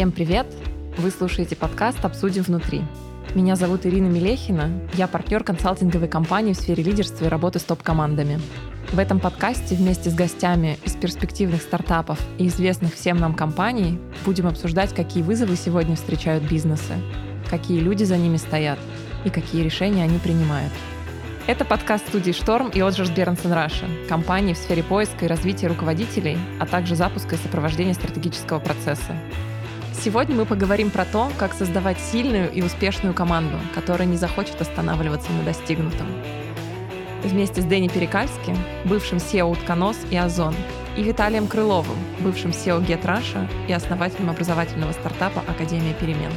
[0.00, 0.46] Всем привет!
[0.96, 2.80] Вы слушаете подкаст «Обсудим внутри».
[3.34, 8.40] Меня зовут Ирина Мелехина, я партнер консалтинговой компании в сфере лидерства и работы с топ-командами.
[8.92, 14.46] В этом подкасте вместе с гостями из перспективных стартапов и известных всем нам компаний будем
[14.46, 16.94] обсуждать, какие вызовы сегодня встречают бизнесы,
[17.50, 18.78] какие люди за ними стоят
[19.26, 20.72] и какие решения они принимают–
[21.50, 26.38] это подкаст студии «Шторм» и Оджерс Бернсон Раша, компании в сфере поиска и развития руководителей,
[26.60, 29.16] а также запуска и сопровождения стратегического процесса.
[30.02, 35.30] Сегодня мы поговорим про то, как создавать сильную и успешную команду, которая не захочет останавливаться
[35.30, 36.06] на достигнутом.
[37.22, 40.54] Вместе с Дэнни Перекальским, бывшим SEO Утконос и Озон,
[40.96, 46.32] и Виталием Крыловым, бывшим SEO Get Russia и основателем образовательного стартапа Академия перемен.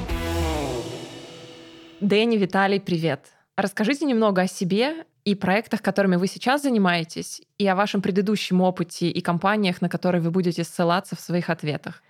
[2.02, 3.28] Дэнни, Виталий, привет!
[3.56, 9.08] Расскажите немного о себе и проектах, которыми вы сейчас занимаетесь, и о вашем предыдущем опыте
[9.08, 12.04] и компаниях, на которые вы будете ссылаться в своих ответах.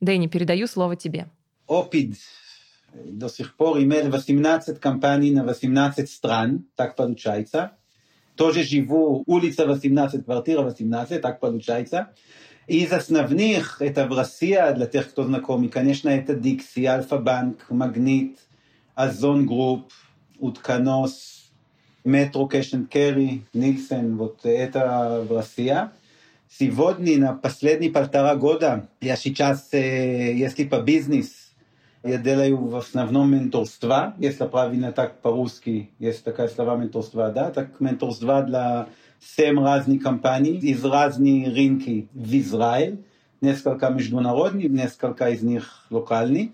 [0.00, 1.28] Дэнни, передаю слово тебе.
[1.66, 2.14] Опыт
[2.94, 7.72] до сих пор имел 18 компаний на 18 стран, так получается.
[8.36, 12.10] Тоже живу, улица 18, квартира 18, так получается.
[12.66, 18.38] Из основных, это в России, для тех, кто знакомый, конечно, это Дикси, Альфа-Банк, Магнит,
[18.94, 19.90] Озон Групп,
[20.38, 21.50] Утконос,
[22.04, 25.74] Metro Cash Carry, Нильсен, вот это в России.
[26.49, 31.51] Сегодня, на последние полтора года, я сейчас, если по бизнес,
[32.03, 37.79] я делаю в основном менторство, если правильно так по-русски, есть такая слова менторство, да, так
[37.79, 38.89] менторство для
[39.19, 43.03] семь разных компаний из разных рынков в Израиль,
[43.41, 46.51] несколько международных, несколько из них локальных.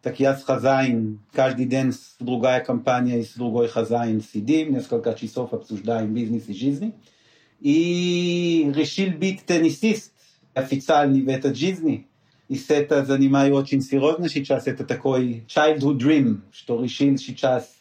[0.00, 5.12] Так я с хозяин, каждый день с другая компания и с другой хозяин сидим, несколько
[5.12, 6.94] часов обсуждаем бизнес и жизнь.
[7.63, 10.11] И решил быть теннисист
[10.53, 12.07] официальный в этой жизни.
[12.49, 14.67] И с это занимаю очень серьезно сейчас.
[14.67, 17.73] Это такой childhood dream, что решил сейчас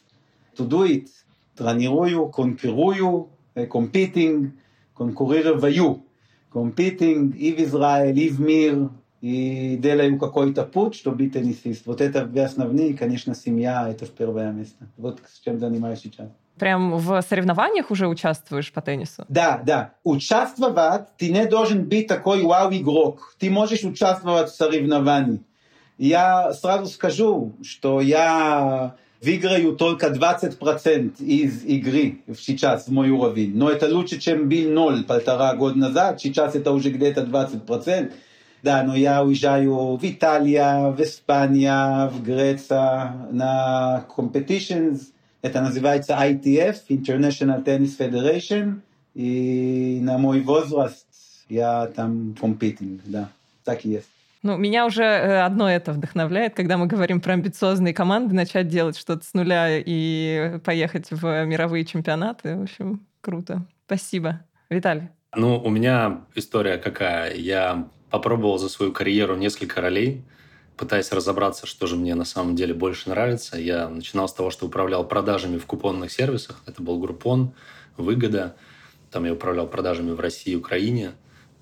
[0.57, 1.09] to do it.
[1.57, 4.53] Тренирую, конкурирую, competing,
[4.95, 6.05] конкурирую.
[6.53, 8.91] Competing и в Израиле, и в мир,
[9.21, 11.87] и делаю какой-то путь, чтобы теннисист.
[11.87, 14.87] Вот это две основные, конечно, семья, это в первое место.
[14.97, 16.31] Вот с чем занимаюсь сейчас.
[16.59, 19.25] Прям в соревнованиях уже участвуешь по теннису?
[19.29, 19.95] Да, да.
[20.05, 23.35] Участвовать, ты не должен быть такой вау-игрок.
[23.39, 25.41] Ты можешь участвовать в соревновании.
[25.99, 33.57] Я сразу скажу, что я выиграю только 20% из игры сейчас в мой уровень.
[33.57, 36.21] Но это лучше, чем был ноль полтора года назад.
[36.21, 38.13] Сейчас это уже где-то 20%.
[38.63, 45.01] Да, но я уезжаю в Италию, в Испанию, в Грецию на competitions.
[45.43, 48.81] Это называется ITF, International Tennis Federation.
[49.15, 51.07] И на мой возраст
[51.49, 53.29] я там competing, да,
[53.65, 54.09] так и есть.
[54.43, 58.97] Ну, меня уже э, одно это вдохновляет, когда мы говорим про амбициозные команды, начать делать
[58.97, 62.57] что-то с нуля и поехать в мировые чемпионаты.
[62.57, 63.63] В общем, круто.
[63.87, 64.41] Спасибо.
[64.69, 65.11] Виталий.
[65.37, 67.35] Ну, у меня история какая.
[67.35, 70.23] Я попробовал за свою карьеру несколько ролей,
[70.83, 73.57] пытаясь разобраться, что же мне на самом деле больше нравится.
[73.57, 76.61] Я начинал с того, что управлял продажами в купонных сервисах.
[76.67, 77.53] Это был Группон,
[77.97, 78.57] Выгода.
[79.13, 81.13] Там я управлял продажами в России и Украине.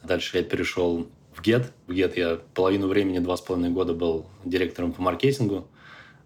[0.02, 1.66] Дальше я перешел в Get.
[1.86, 5.68] В Get я половину времени, два с половиной года был директором по маркетингу,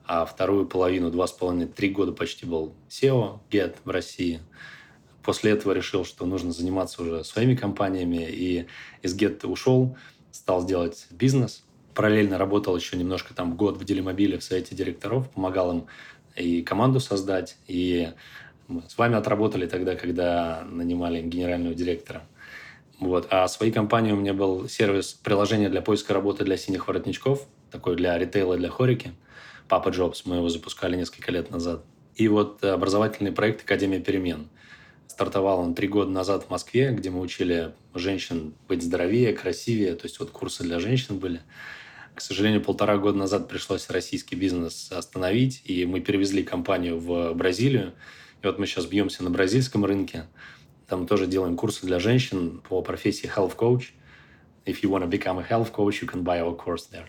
[0.06, 4.40] а вторую половину, два с половиной, три года почти был SEO Get в России–
[5.24, 8.66] После этого решил, что нужно заниматься уже своими компаниями, и
[9.00, 9.96] из Get ушел,
[10.30, 11.63] стал делать бизнес.
[11.94, 15.86] Параллельно работал еще немножко там год в Делимобиле в совете директоров, помогал им
[16.36, 18.10] и команду создать, и
[18.66, 22.22] мы с вами отработали тогда, когда нанимали генерального директора.
[22.98, 23.26] Вот.
[23.30, 27.96] А своей компании у меня был сервис приложения для поиска работы для синих воротничков, такой
[27.96, 29.12] для ритейла, для хорики.
[29.68, 31.84] Папа Джобс, мы его запускали несколько лет назад.
[32.16, 34.48] И вот образовательный проект «Академия перемен».
[35.06, 39.94] Стартовал он три года назад в Москве, где мы учили женщин быть здоровее, красивее.
[39.94, 41.40] То есть вот курсы для женщин были.
[42.14, 47.92] К сожалению, полтора года назад пришлось российский бизнес остановить, и мы перевезли компанию в Бразилию.
[48.42, 50.26] И вот мы сейчас бьемся на бразильском рынке.
[50.86, 53.86] Там тоже делаем курсы для женщин по профессии health coach.
[54.64, 57.06] If you want to become a health coach, you can buy our course there.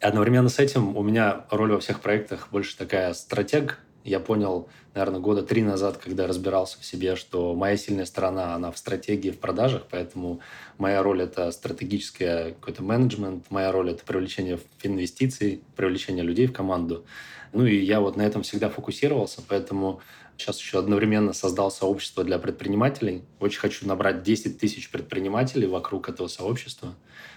[0.00, 5.20] Одновременно с этим у меня роль во всех проектах больше такая стратег, Я понял, наверное,
[5.20, 9.38] года три назад, когда разбирался в себе, что моя сильная сторона, она в стратегии, в
[9.38, 10.40] продажах, поэтому
[10.78, 17.04] моя роль– это стратегический какой-то менеджмент, моя роль– это привлечение инвестиций, привлечение людей в команду.
[17.52, 20.00] Ну и я вот на этом всегда фокусировался, поэтому
[20.36, 23.24] сейчас еще одновременно создал сообщество для предпринимателей.
[23.40, 26.94] Очень хочу набрать 10 тысяч предпринимателей вокруг этого сообщества.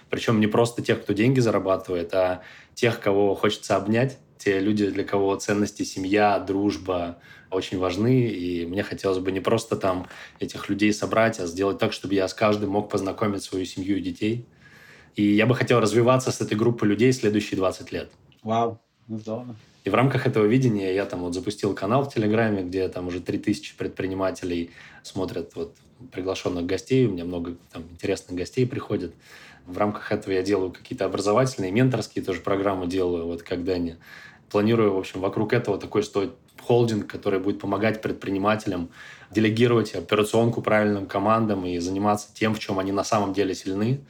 [0.08, 2.42] Причем не просто тех, кто деньги зарабатывает, а
[2.74, 7.18] тех, кого хочется обнять, те люди, для кого ценности семья, дружба
[7.50, 10.06] очень важны, и мне хотелось бы не просто там
[10.40, 14.00] этих людей собрать, а сделать так, чтобы я с каждым мог познакомить свою семью и
[14.00, 14.46] детей.
[15.14, 18.10] И я бы хотел развиваться с этой группой людей следующие 20 лет.
[18.42, 19.54] Вау, ну здорово.
[19.84, 23.20] И в рамках этого видения я там вот запустил канал в Телеграме, где там уже
[23.20, 24.70] 3000 предпринимателей
[25.02, 25.76] смотрят вот
[26.10, 29.14] приглашенных гостей, у меня много там интересных гостей приходит.
[29.66, 33.94] В рамках этого я делаю какие-то образовательные, менторские тоже программы делаю, вот когда они
[34.52, 38.90] планирую, в общем, вокруг этого такой стоит холдинг, который будет помогать предпринимателям
[39.30, 44.00] делегировать операционку правильным командам и заниматься тем, в чем они на самом деле сильны.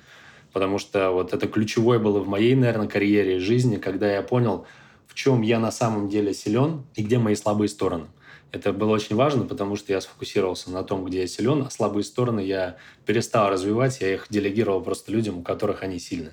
[0.52, 4.66] Потому что вот это ключевое было в моей, наверное, карьере и жизни, когда я понял,
[5.06, 8.06] в чем я на самом деле силен и где мои слабые стороны.
[8.50, 12.04] Это было очень важно, потому что я сфокусировался на том, где я силен, а слабые
[12.04, 16.32] стороны я перестал развивать, я их делегировал просто людям, у которых они сильны.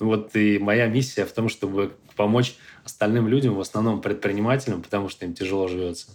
[0.00, 5.08] Ну вот и моя миссия в том, чтобы помочь остальным людям, в основном предпринимателям, потому
[5.08, 6.10] что им тяжело живется,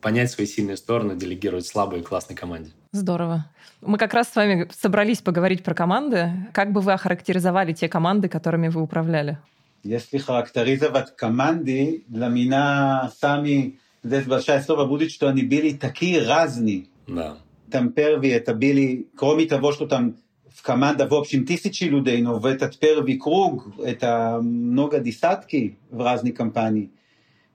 [0.00, 2.70] понять свои сильные стороны, делегировать слабой и классной команде.
[2.92, 3.46] Здорово.
[3.80, 6.30] Мы как раз с вами собрались поговорить про команды.
[6.52, 9.38] Как бы вы охарактеризовали те команды, которыми вы управляли?
[9.82, 16.86] Если характеризовать команды, для меня сами здесь большое слово будет, что они были такие разные.
[17.06, 17.38] Да.
[17.70, 20.16] Там первые это были, кроме того, что там
[20.62, 26.36] команда, в общем, тысячи людей, но в этот первый круг это много десятки в разных
[26.36, 26.90] компаниях.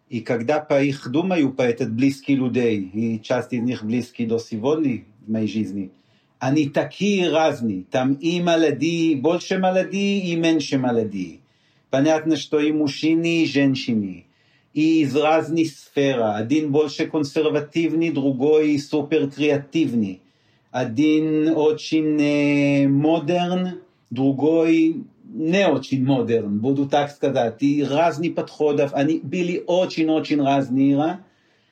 [0.10, 4.40] И когда по их думаю, по этот близкие людей, и часть из них близкие до
[4.40, 5.92] сегодня в моей жизни,
[6.40, 7.84] они такие разные.
[7.84, 11.40] Там и молодые, больше молодые, и меньше молодые.
[11.90, 14.26] Понятно, что и мужчины, и женщины.
[14.74, 16.22] И из разных сфер.
[16.22, 20.22] Один больше консервативный, другой супер креативный
[20.72, 27.58] один очень э, модерн, другой не очень модерн, буду так сказать.
[27.62, 31.20] И разные подходов, они были очень-очень разные.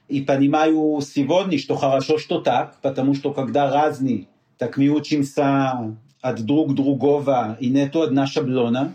[0.07, 4.27] И понимаю сегодня, что хорошо, что так, потому что когда разные,
[4.57, 8.93] так мы учимся от друг другого, и нету одна шаблона.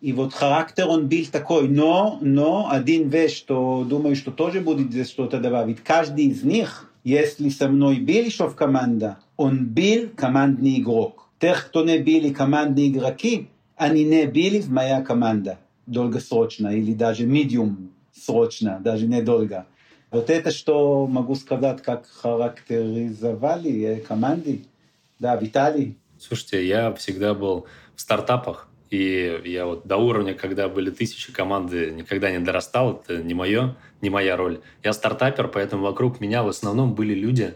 [0.00, 4.90] И вот характер он был такой, но, но один вещь, что думаю, что тоже будет
[4.90, 5.80] здесь что-то добавить.
[5.80, 11.28] Каждый из них, если со мной был еще в команда, он был командный игрок.
[11.38, 17.26] Тех, кто не были командные игроки, они не были в моя команда долгосрочно или даже
[17.26, 19.66] медиум срочно, даже недолго.
[20.10, 24.64] Вот это что могу сказать, как характеризовали команды.
[25.18, 25.96] Да, Виталий.
[26.18, 27.66] Слушайте, я всегда был
[27.96, 33.00] в стартапах, и я вот до уровня, когда были тысячи команды, никогда не дорастал.
[33.02, 34.60] Это не мое, не моя роль.
[34.84, 37.54] Я стартапер, поэтому вокруг меня в основном были люди,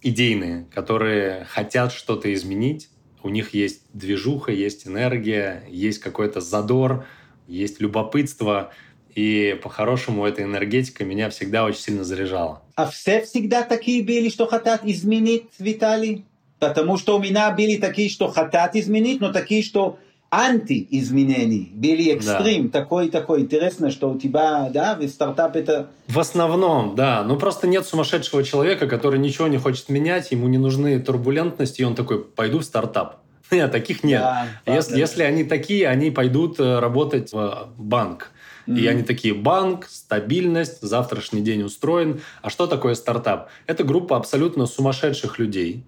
[0.00, 2.88] идейные, которые хотят что-то изменить.
[3.24, 7.04] У них есть движуха, есть энергия, есть какой-то задор,
[7.48, 8.70] есть любопытство.
[9.16, 12.62] И по-хорошему эта энергетика меня всегда очень сильно заряжала.
[12.76, 16.26] А все всегда такие были, что хотят изменить, Виталий?
[16.60, 19.98] Потому что у меня были такие, что хотят изменить, но такие, что
[20.30, 22.80] антиизменений, были экстрим, да.
[22.80, 23.42] такой такой.
[23.42, 25.88] Интересно, что у тебя, да, ведь стартап это...
[26.06, 27.22] В основном, да.
[27.24, 31.84] Ну, просто нет сумасшедшего человека, который ничего не хочет менять, ему не нужны турбулентности, и
[31.84, 33.20] он такой, пойду в стартап.
[33.50, 34.20] Нет, таких нет.
[34.20, 38.30] Да, если, если они такие, они пойдут э, работать в банк.
[38.66, 38.78] Mm-hmm.
[38.78, 42.20] И они такие, банк, стабильность, завтрашний день устроен.
[42.42, 43.48] А что такое стартап?
[43.66, 45.84] Это группа абсолютно сумасшедших людей,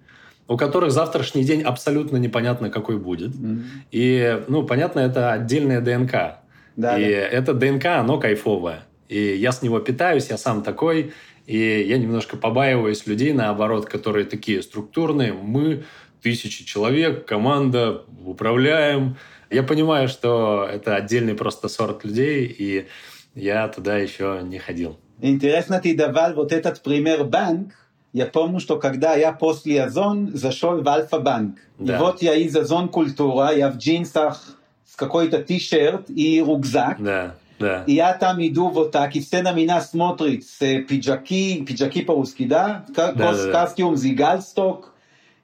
[0.51, 3.31] у которых завтрашний день абсолютно непонятно, какой будет.
[3.31, 3.63] Mm-hmm.
[3.91, 6.41] И, ну, понятно, это отдельная ДНК.
[6.75, 7.19] Да, и да.
[7.19, 8.83] это ДНК, оно кайфовое.
[9.07, 11.13] И я с него питаюсь, я сам такой.
[11.47, 15.31] И я немножко побаиваюсь людей, наоборот, которые такие структурные.
[15.31, 15.85] Мы
[16.21, 19.15] тысячи человек, команда, управляем.
[19.49, 22.87] Я понимаю, что это отдельный просто сорт людей, и
[23.35, 24.99] я туда еще не ходил.
[25.21, 27.73] Интересно, ты давал вот этот пример банк,
[28.13, 31.57] я помню, что когда я после Озон зашел в Альфа-банк.
[31.79, 31.95] Да.
[31.95, 37.01] И вот я из Озон Культура, я в джинсах с какой-то ти-шерт и рюкзак.
[37.01, 37.35] Да.
[37.59, 37.83] Да.
[37.85, 42.45] И я там иду вот так, и все на меня смотрят с пиджаки, пиджаки по-русски,
[42.45, 42.85] да?
[42.89, 44.93] да, да, костюм с галсток.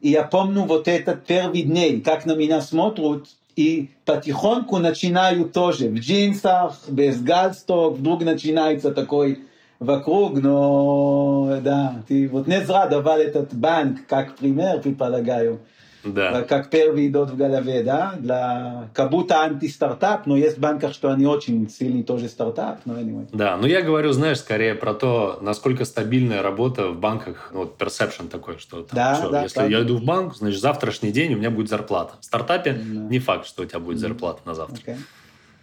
[0.01, 5.89] И я помню вот этот первый день, как на меня смотрят, и потихоньку начинаю тоже
[5.89, 9.46] в джинсах, без галсток, вдруг начинается такой
[9.79, 15.59] вокруг, но да, ты вот не зря давал этот банк как пример, предполагаю.
[16.03, 16.43] Да.
[16.43, 21.11] как первый идет в голове, да, для как будто анти-стартап, но есть в банках, что
[21.11, 23.27] они очень сильный тоже стартап, но anyway.
[23.33, 27.81] Да, но я говорю, знаешь, скорее про то, насколько стабильная работа в банках, ну, вот
[27.81, 29.75] perception такой, что там, Да, всё, да, если правда.
[29.75, 32.13] я иду в банк, значит, завтрашний день у меня будет зарплата.
[32.21, 32.79] В стартапе Да.
[33.01, 34.77] не факт, что у тебя будет зарплата на завтра.
[34.81, 34.95] Окей.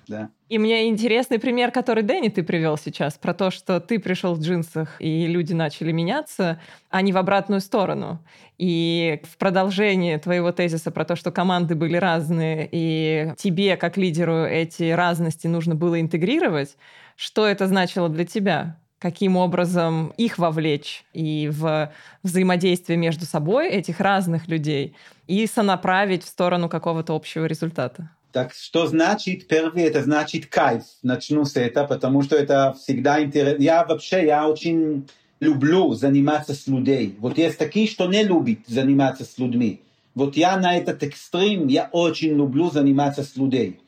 [0.09, 0.31] Да.
[0.49, 4.41] И мне интересный пример, который Дэнни ты привел сейчас, про то, что ты пришел в
[4.41, 8.23] джинсах, и люди начали меняться, а не в обратную сторону.
[8.59, 14.45] И в продолжение твоего тезиса про то, что команды были разные, и тебе, как лидеру,
[14.45, 16.77] эти разности нужно было интегрировать,
[17.17, 18.79] что это значило для тебя?
[18.99, 21.93] Каким образом их вовлечь и в
[22.23, 24.97] взаимодействие между собой этих разных людей
[25.27, 28.11] и сонаправить в сторону какого-то общего результата?
[28.35, 29.85] Так что значит первый?
[29.85, 30.83] Это значит кайф.
[31.05, 33.62] Начну с этого, потому что это всегда интересно.
[33.62, 35.07] Я вообще, я очень
[35.38, 37.14] люблю заниматься с людьми.
[37.21, 39.83] Вот есть такие, что не любят заниматься с людьми.
[40.17, 43.79] Вот я на этот экстрим, я очень люблю заниматься с людьми.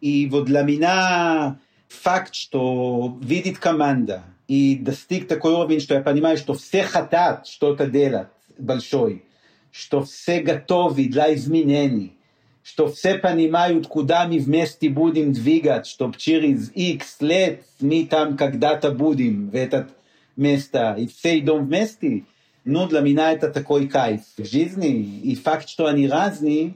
[0.00, 1.58] И вот для меня
[1.88, 7.86] факт, что видит команда и достиг такой уровень, что я понимаю, что все хотят что-то
[7.86, 9.22] делать большой,
[9.70, 12.16] что все готовы для изменений,
[12.62, 18.92] что все понимают, куда мы вместе будем двигать, чтобы через X лет мы там когда-то
[18.92, 19.88] будем в этот
[20.36, 22.24] место, и все идем вместе.
[22.64, 25.02] Ну, для меня это такой кайф в жизни.
[25.24, 26.74] И факт, что они разные,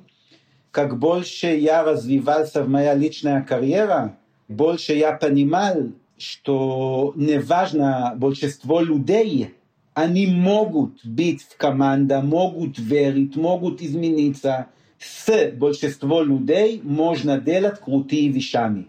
[0.72, 4.16] как больше я развивался в моя личная карьера,
[4.48, 9.54] больше я понимал, что неважно большинство людей,
[9.94, 14.66] они могут быть в команде, могут верить, могут измениться.
[14.98, 18.86] С большинством людей можно делать крутые вещами.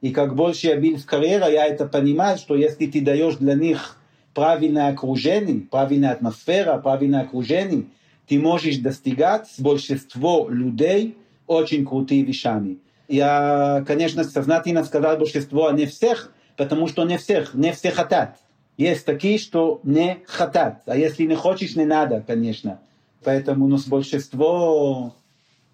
[0.00, 3.54] И как больше я был в карьере, я это понимал, что если ты даешь для
[3.54, 3.98] них
[4.34, 7.84] правильное окружение, правильная атмосфера, правильное окружение,
[8.26, 12.78] ты можешь достигать с большинством людей очень крутые вещами.
[13.08, 18.38] Я, конечно, сознательно сказал большинство, а не всех, потому что не всех, не все хотят.
[18.76, 20.82] Есть такие, что не хотят.
[20.86, 22.80] А если не хочешь, не надо, конечно.
[23.24, 25.14] Поэтому ну, с большинством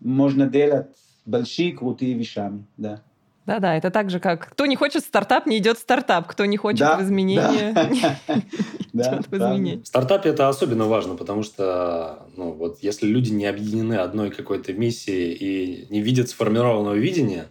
[0.06, 0.86] можно делать
[1.24, 2.64] большие крутые вещами.
[2.76, 3.02] Да.
[3.46, 6.26] Да-да, это так же, как кто не хочет стартап, не идет в стартап.
[6.26, 7.84] Кто не хочет Да, в изменения, да.
[7.90, 8.00] не
[8.92, 9.82] Да, идет в изменения.
[9.82, 14.72] В стартапе это особенно важно, потому что ну, вот если люди не объединены одной какой-то
[14.72, 17.46] миссией и не видят сформированного видения,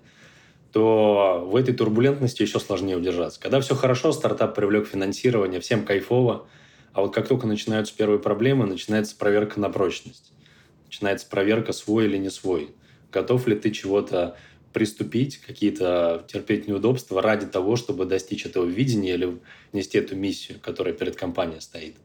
[0.74, 3.39] то в этой турбулентности еще сложнее удержаться.
[3.39, 6.47] Когда все хорошо, стартап привлек финансирование, всем кайфово,
[6.91, 10.33] а вот как только начинаются первые проблемы, начинается проверка на прочность.
[10.95, 12.69] Начинается проверка, свой или не свой.
[13.11, 14.37] Готов ли ты чего-то
[14.71, 19.37] приступить, какие-то терпеть неудобства ради того, чтобы достичь этого видения или
[19.73, 21.95] нести эту миссию, которая перед компанией стоит.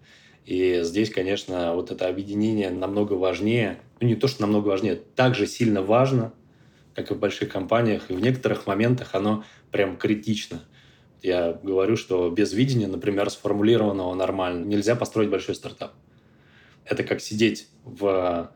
[0.44, 3.78] И здесь, конечно, вот это объединение намного важнее.
[4.00, 6.32] Ну, не то, что намного важнее, так же сильно важно,
[6.97, 8.11] как и в больших компаниях.
[8.11, 10.64] И в некоторых моментах оно прям критично.
[11.23, 15.92] Я говорю, что без видения, например, сформулированного нормально, нельзя построить большой стартап.
[16.85, 18.50] Это как сидеть в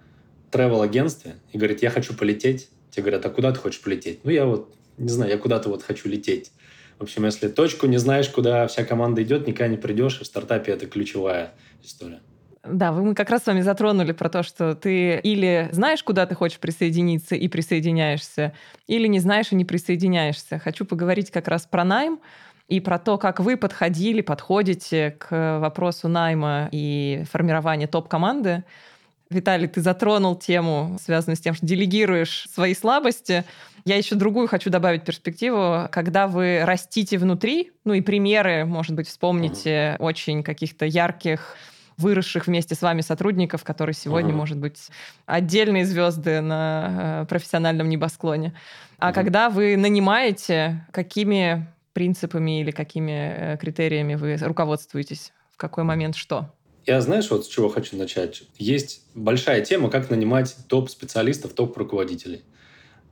[0.54, 2.68] travel-агентстве и говорить, я хочу полететь.
[2.90, 4.24] Тебе говорят, а куда ты хочешь полететь?
[4.24, 6.52] Ну, я вот, не знаю, я куда-то вот хочу лететь.
[6.98, 10.20] В общем, если точку не знаешь, куда вся команда идет, никогда не придешь.
[10.20, 12.20] И в стартапе это ключевая история.
[12.64, 16.34] Да, мы как раз с вами затронули про то, что ты или знаешь, куда ты
[16.34, 18.54] хочешь присоединиться и присоединяешься,
[18.86, 20.58] или не знаешь и не присоединяешься.
[20.58, 22.20] Хочу поговорить как раз про найм
[22.68, 28.64] и про то, как вы подходили, подходите к вопросу найма и формирования топ-команды.
[29.30, 33.44] Виталий, ты затронул тему, связанную с тем, что делегируешь свои слабости.
[33.84, 35.88] Я еще другую хочу добавить перспективу.
[35.90, 41.56] Когда вы растите внутри, ну и примеры, может быть, вспомните очень каких-то ярких
[41.96, 44.38] выросших вместе с вами сотрудников, которые сегодня, Мгм.
[44.38, 44.88] может быть,
[45.26, 48.52] отдельные звезды на э, профессиональном небосклоне.
[48.98, 49.14] А Мгм.
[49.14, 55.32] когда вы нанимаете, какими принципами или какими э, критериями вы руководствуетесь?
[55.52, 56.50] В какой момент что?
[56.86, 58.42] Я знаешь, вот с чего хочу начать?
[58.58, 62.42] Есть большая тема, как нанимать топ-специалистов, топ-руководителей.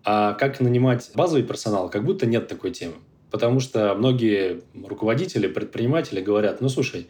[0.04, 2.96] А как нанимать базовый персонал, как будто нет такой темы.
[3.30, 7.08] Потому что многие руководители, предприниматели говорят, ну, слушай,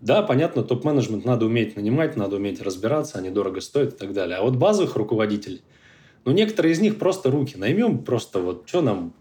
[0.00, 4.38] да, понятно, топ-менеджмент надо уметь нанимать, надо уметь разбираться, они дорого стоят и так далее.
[4.38, 5.60] А вот базовых руководителей,
[6.24, 9.14] ну, некоторые из них просто руки наймем, просто вот что нам...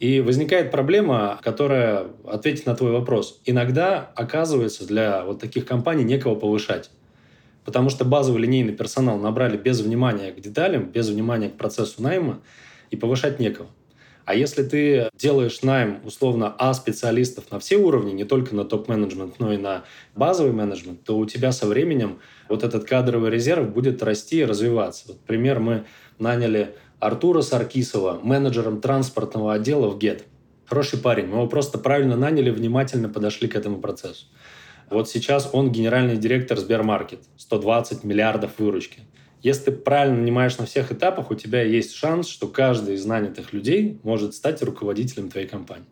[0.00, 3.40] И возникает проблема, которая ответит на твой вопрос.
[3.44, 6.90] Иногда оказывается для вот таких компаний некого повышать.
[7.64, 12.40] Потому что базовый линейный персонал набрали без внимания к деталям, без внимания к процессу найма,
[12.90, 13.68] и повышать некого.
[14.24, 19.52] А если ты делаешь найм, условно, А-специалистов на все уровни, не только на топ-менеджмент, но
[19.52, 19.84] и на
[20.14, 25.04] базовый менеджмент, то у тебя со временем вот этот кадровый резерв будет расти и развиваться.
[25.08, 25.84] Вот пример, мы
[26.18, 30.24] наняли Артура Саркисова менеджером транспортного отдела в ГЕТ.
[30.66, 34.26] Хороший парень, мы его просто правильно наняли, внимательно подошли к этому процессу.
[34.90, 39.00] Вот сейчас он генеральный директор Сбермаркет, 120 миллиардов выручки.
[39.42, 43.52] Если ты правильно нанимаешь на всех этапах, у тебя есть шанс, что каждый из нанятых
[43.52, 45.86] людей может стать руководителем твоей компании.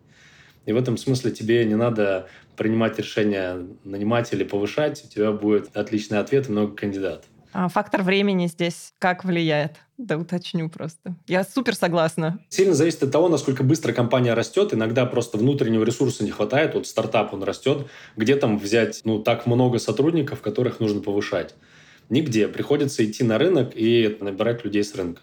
[0.65, 5.77] И в этом смысле тебе не надо принимать решение нанимать или повышать, у тебя будет
[5.77, 7.27] отличный ответ и много кандидатов.
[7.53, 9.77] А фактор времени здесь как влияет?
[9.99, 11.17] Да уточню просто.
[11.27, 12.41] Я супер согласна.
[12.49, 14.73] Сильно зависит от того, насколько быстро компания растет.
[14.73, 16.75] Иногда просто внутреннего ресурса не хватает.
[16.75, 17.87] Вот стартап, он растет.
[18.17, 21.55] Где там взять ну, так много сотрудников, которых нужно повышать?
[22.09, 22.49] Нигде.
[22.49, 25.21] Приходится идти на рынок и набирать людей с рынка.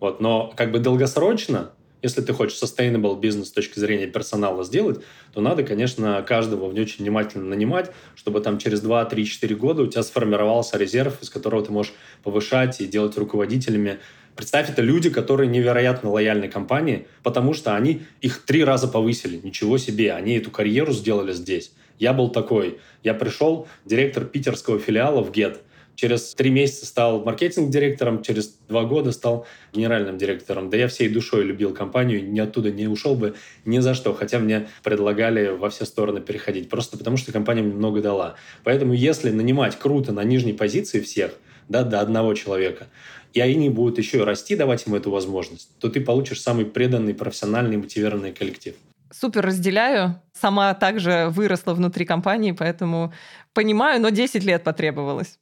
[0.00, 0.20] Вот.
[0.20, 5.00] Но как бы долгосрочно если ты хочешь sustainable бизнес с точки зрения персонала сделать,
[5.32, 9.82] то надо, конечно, каждого в очень внимательно нанимать, чтобы там через 2, 3, 4 года
[9.82, 13.98] у тебя сформировался резерв, из которого ты можешь повышать и делать руководителями.
[14.36, 19.40] Представь, это люди, которые невероятно лояльны компании, потому что они их три раза повысили.
[19.42, 21.72] Ничего себе, они эту карьеру сделали здесь.
[21.98, 22.78] Я был такой.
[23.02, 25.62] Я пришел, директор питерского филиала в ГЕТ–
[25.98, 30.70] Через три месяца стал маркетинг-директором, через два года стал генеральным директором.
[30.70, 34.38] Да я всей душой любил компанию, ни оттуда не ушел бы ни за что, хотя
[34.38, 38.36] мне предлагали во все стороны переходить, просто потому что компания мне много дала.
[38.62, 41.32] Поэтому если нанимать круто на нижней позиции всех,
[41.68, 42.86] да, до одного человека,
[43.32, 47.76] и они будут еще расти, давать ему эту возможность, то ты получишь самый преданный, профессиональный,
[47.76, 48.76] мотивированный коллектив.
[49.10, 50.22] Супер разделяю.
[50.32, 53.12] Сама также выросла внутри компании, поэтому
[53.52, 55.40] понимаю, но 10 лет потребовалось.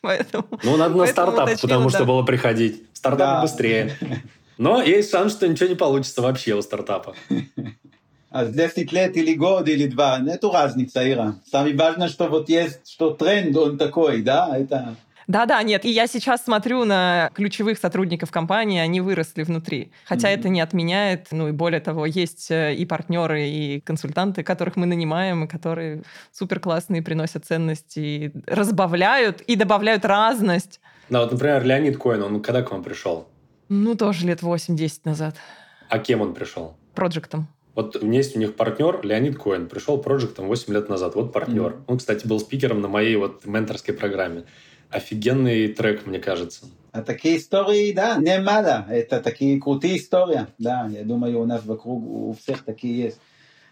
[0.02, 1.96] Поэтому, ну, надо на стартап, уточнила, потому да.
[1.98, 2.82] что было приходить.
[2.94, 3.42] Стартап да.
[3.42, 3.96] быстрее.
[4.58, 7.14] Но есть шанс, что ничего не получится вообще у стартапа.
[8.30, 11.36] אז 10 лет или год или два, нету разницы, Ира.
[11.50, 14.96] Самое важное, что вот есть, что тренд, он такой, да, это...
[15.26, 19.92] Да-да, нет, и я сейчас смотрю на ключевых сотрудников компании, они выросли внутри.
[20.04, 20.38] Хотя mm-hmm.
[20.38, 24.86] это не отменяет, ну и более того, есть э, и партнеры, и консультанты, которых мы
[24.86, 30.80] нанимаем, и которые супер классные, приносят ценности, и разбавляют и добавляют разность.
[31.08, 33.28] Да, вот, например, Леонид Коин, он когда к вам пришел?
[33.68, 35.36] Ну, тоже лет 8-10 назад.
[35.88, 36.76] А кем он пришел?
[36.94, 37.48] Проектом.
[37.74, 41.14] Вот есть у них партнер Леонид Коин, пришел проектом 8 лет назад.
[41.14, 41.72] Вот партнер.
[41.72, 41.84] Mm-hmm.
[41.86, 44.44] Он, кстати, был спикером на моей вот менторской программе
[44.90, 46.66] офигенный трек, мне кажется.
[46.92, 48.86] А такие истории, да, немало.
[48.88, 50.46] Это такие крутые истории.
[50.58, 53.20] Да, я думаю, у нас вокруг у всех такие есть.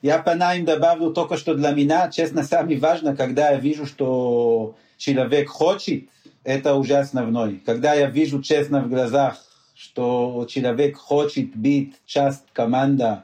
[0.02, 4.76] Я по ним добавлю только что для меня, честно, самое важное, когда я вижу, что
[4.96, 6.04] человек хочет,
[6.44, 7.60] это уже основной.
[7.66, 13.18] Когда я вижу честно в глазах, что человек хочет быть часть команды,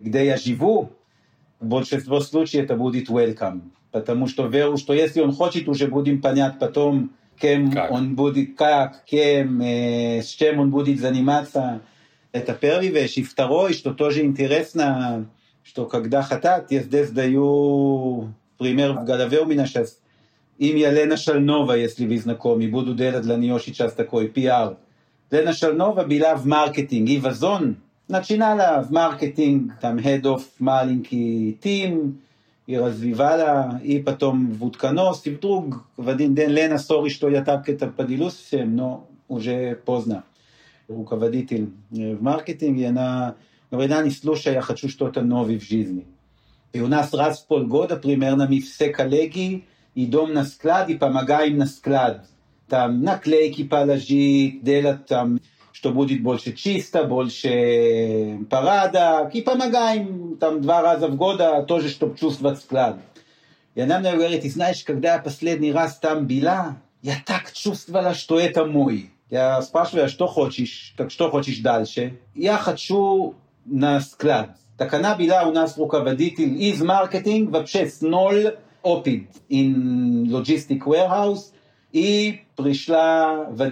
[0.00, 0.90] где я живу,
[1.60, 3.70] в большинстве случаев это будет welcome.
[3.92, 7.90] Потому что верю, что если он хочет, уже будем понять потом, кем как?
[7.90, 11.80] он будет, как, кем, э, с чем он будет заниматься.
[12.32, 13.18] Это первый вещь.
[13.18, 15.28] И второй, что тоже интересно,
[15.62, 19.98] что когда хотят, я здесь даю пример в голове у меня сейчас.
[20.58, 24.78] Имя Лена Шальнова, если вы знакомы, буду делать для нее сейчас такой пиар.
[25.30, 27.76] Лена Шальнова была в маркетинг, и вазон
[28.08, 32.22] начинала в маркетинг, там head of маленький тим,
[32.66, 37.44] и развивала, и потом в утконос, и вдруг в один день Лена, сори, что я
[37.44, 40.24] так это поделюсь всем, но уже поздно.
[40.88, 43.36] Руководитель в маркетинге, и она
[43.70, 46.06] говорит, не слушай, я хочу что-то новое в жизни.
[46.72, 51.58] И у нас раз в полгода примерно мы все коллеги идем на склад и помогаем
[51.58, 52.28] на склад.
[52.68, 55.38] Там наклейки положить, делать там
[55.86, 62.18] что будет больше чисто, больше порядок, и помогаем там два раза в год, тоже, чтобы
[62.18, 62.98] чувствовать склад.
[63.76, 68.14] И она мне говорит, и знаешь, когда я последний раз там была, я так чувствовала,
[68.14, 69.10] что это мой.
[69.30, 72.18] Я спрашиваю, что хочешь, так что хочешь дальше?
[72.34, 74.56] Я хочу на склад.
[74.76, 81.52] Так она была у нас руководитель из маркетинг, вообще с ноль опыт in logistic warehouse,
[81.92, 83.62] и пришла в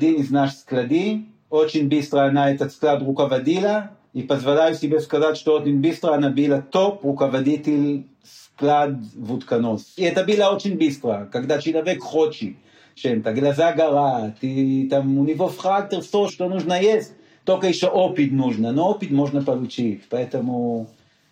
[1.55, 6.61] очень быстро она этот склад руководила, и позволяю себе сказать, что очень быстро она была
[6.61, 9.95] топ руководитель склад в утконос.
[9.97, 12.55] И это было очень быстро, когда человек хочет
[12.95, 17.13] чем-то, глаза горят, и там у него в характер все, что нужно есть,
[17.45, 20.89] только еще опыт нужно, но опыт можно получить, поэтому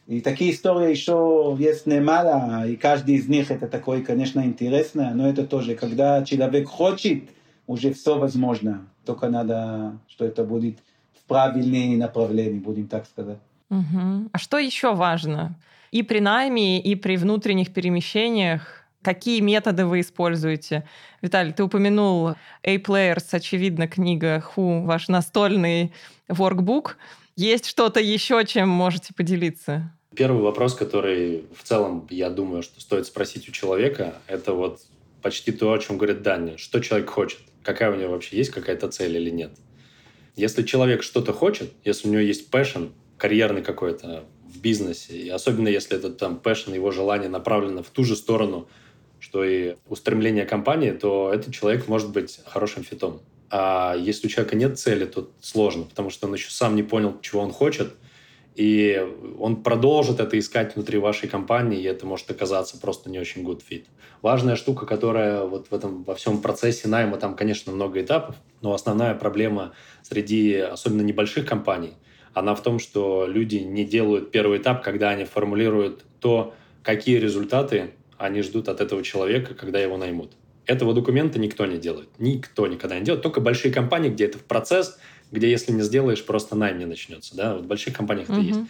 [0.09, 5.29] и такие истории еще есть немало, и каждый из них это такое, конечно, интересно, но
[5.29, 7.23] это тоже, когда человек хочет,
[7.67, 8.87] уже все возможно.
[9.05, 10.79] Только надо, что это будет
[11.15, 13.39] в правильное направление, будем так сказать.
[13.71, 14.31] Угу.
[14.33, 15.55] А что еще важно?
[15.91, 20.89] И при найме, и при внутренних перемещениях Какие методы вы используете?
[21.23, 25.93] Виталий, ты упомянул A-Players, очевидно, книга Who, ваш настольный
[26.29, 26.93] workbook.
[27.35, 29.93] Есть что-то еще, чем можете поделиться?
[30.15, 34.81] Первый вопрос, который в целом, я думаю, что стоит спросить у человека, это вот
[35.23, 36.59] почти то, о чем говорит Даня.
[36.59, 37.41] Что человек хочет?
[37.63, 39.53] Какая у него вообще есть какая-то цель или нет?
[40.37, 45.69] Если человек что-то хочет, если у него есть passion, карьерный какой-то в бизнесе, и особенно
[45.69, 48.69] если этот там passion, его желание направлено в ту же сторону,
[49.21, 53.21] что и устремление компании, то этот человек может быть хорошим фитом.
[53.51, 57.19] А если у человека нет цели, то сложно, потому что он еще сам не понял,
[57.21, 57.95] чего он хочет,
[58.55, 59.03] и
[59.39, 63.63] он продолжит это искать внутри вашей компании, и это может оказаться просто не очень good
[63.69, 63.85] fit.
[64.21, 68.75] Важная штука, которая вот в этом во всем процессе найма, там, конечно, много этапов, но
[68.75, 71.95] основная проблема среди особенно небольших компаний,
[72.35, 77.95] она в том, что люди не делают первый этап, когда они формулируют то, какие результаты
[78.19, 80.33] они ждут от этого человека, когда его наймут.
[80.65, 82.09] Этого документа никто не делает.
[82.19, 83.23] Никто никогда не делает.
[83.23, 84.99] Только большие компании, где это в процесс,
[85.33, 87.35] где если не сделаешь, просто найм не начнется.
[87.37, 87.55] Да?
[87.55, 88.47] Вот в больших компаниях это угу.
[88.47, 88.61] есть.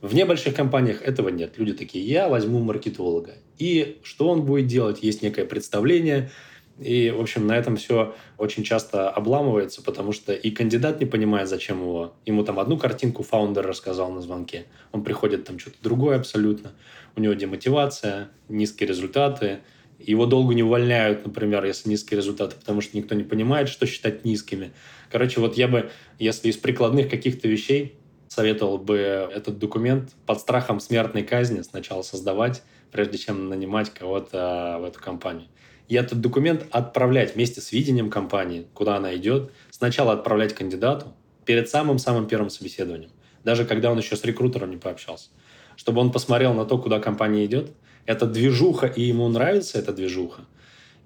[0.00, 1.58] В небольших компаниях этого нет.
[1.58, 3.34] Люди такие, я возьму маркетолога.
[3.58, 5.02] И что он будет делать?
[5.02, 6.30] Есть некое представление.
[6.80, 11.48] И, в общем, на этом все очень часто обламывается, потому что и кандидат не понимает,
[11.48, 12.14] зачем его.
[12.24, 14.64] Ему там одну картинку фаундер рассказал на звонке.
[14.90, 16.72] Он приходит там что-то другое абсолютно
[17.16, 19.60] у него демотивация, низкие результаты.
[19.98, 24.24] Его долго не увольняют, например, если низкие результаты, потому что никто не понимает, что считать
[24.24, 24.72] низкими.
[25.12, 27.96] Короче, вот я бы, если из прикладных каких-то вещей,
[28.28, 34.84] советовал бы этот документ под страхом смертной казни сначала создавать, прежде чем нанимать кого-то в
[34.84, 35.48] эту компанию.
[35.88, 41.68] И этот документ отправлять вместе с видением компании, куда она идет, сначала отправлять кандидату перед
[41.68, 43.10] самым-самым первым собеседованием,
[43.44, 45.28] даже когда он еще с рекрутером не пообщался
[45.76, 47.72] чтобы он посмотрел на то, куда компания идет.
[48.06, 50.42] Это движуха, и ему нравится эта движуха.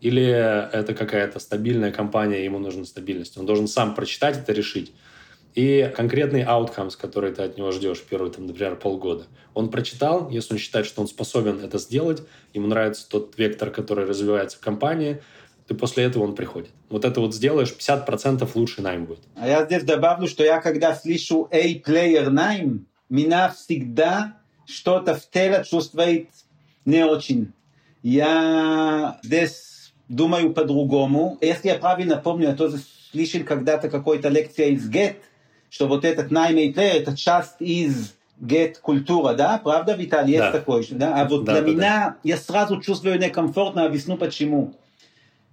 [0.00, 3.38] Или это какая-то стабильная компания, ему нужна стабильность.
[3.38, 4.92] Он должен сам прочитать это, решить.
[5.54, 9.24] И конкретный outcomes, который ты от него ждешь первые, там, например, полгода.
[9.54, 14.04] Он прочитал, если он считает, что он способен это сделать, ему нравится тот вектор, который
[14.04, 15.22] развивается в компании,
[15.66, 16.70] то после этого он приходит.
[16.90, 19.22] Вот это вот сделаешь, 50% лучше найм будет.
[19.34, 25.64] А я здесь добавлю, что я когда слышу A-player найм, меня всегда что-то в теле
[25.68, 26.28] чувствует
[26.84, 27.52] не очень.
[28.02, 29.75] Я здесь
[30.08, 31.38] думаю по-другому.
[31.40, 32.78] Если я правильно помню, я тоже
[33.10, 35.16] слышал когда-то какой-то лекция из ГЕТ,
[35.70, 39.58] что вот этот наймейтер, это часть из гет культура, да?
[39.62, 40.52] Правда, Виталий, есть да.
[40.52, 40.86] такой?
[40.90, 41.20] Да?
[41.20, 42.16] А вот да, для да, меня, да.
[42.22, 44.74] я сразу чувствую некомфортно, объясню почему.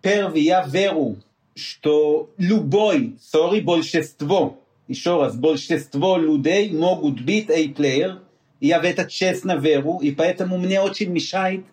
[0.02, 1.18] Первый, я верю,
[1.56, 8.20] что любой, сори, большинство, еще раз, большинство людей могут быть A-player,
[8.60, 11.66] я в это честно верю, и поэтому мне очень мешает.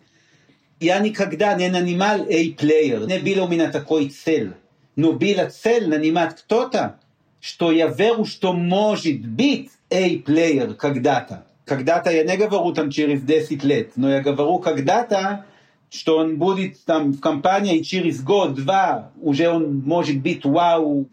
[0.80, 4.54] Я никогда не нанимал A-плеер, не было у меня такой цель.
[4.96, 6.98] Но была цель нанимать кто-то,
[7.38, 11.44] что я верю, что может быть A-плеер когда-то.
[11.66, 15.44] Когда-то я не говорю там через 10 лет, но я говорю когда-то,
[15.90, 21.10] что он будет там в компании и через год-два уже он может быть вау.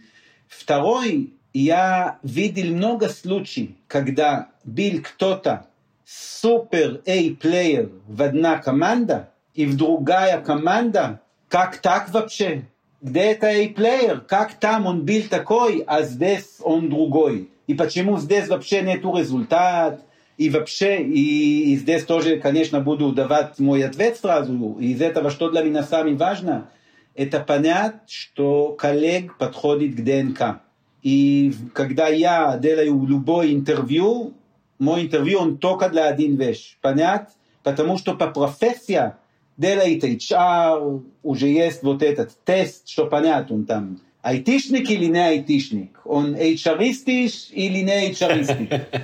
[0.47, 5.65] Второй, я видел много случаев, когда был кто-то
[6.05, 12.65] супер A-плеер в одна команда и в другая команда, как так вообще?
[13.01, 14.21] Где это A-плеер?
[14.21, 17.49] Как там он был такой, а здесь он другой?
[17.65, 20.01] И почему здесь вообще нету результат?
[20.37, 24.77] И вообще, и, и здесь тоже, конечно, буду давать мой ответ сразу.
[24.79, 26.69] Из этого, что для меня самое важно,
[27.15, 30.61] это понять, что коллег подходит к ДНК.
[31.01, 34.35] И когда я делаю любое интервью,
[34.77, 36.77] мой интервью, он только для один вещь.
[36.81, 37.31] Понят?
[37.63, 39.13] Потому что по профессии
[39.57, 45.99] делает HR, уже есть вот этот тест, что понятно, он там айтишник или не айтишник,
[46.05, 49.03] он HRистиш или не HRистик,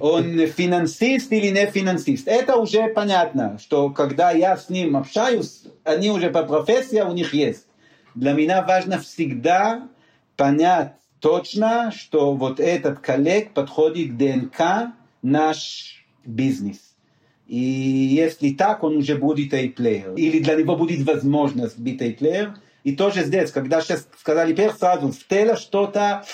[0.00, 2.28] он финансист или не финансист.
[2.28, 7.34] Это уже понятно, что когда я с ним общаюсь, они уже по профессии у них
[7.34, 7.66] есть.
[8.14, 9.88] Для меня важно всегда
[10.36, 16.87] понять точно, что вот этот коллег подходит к ДНК наш бизнес.
[17.48, 20.14] И если так, он уже будет A-плеер.
[20.14, 22.54] Или для него будет возможность быть A-плеер.
[22.84, 26.24] И тоже здесь, когда сейчас сказали первый сразу, в теле что-то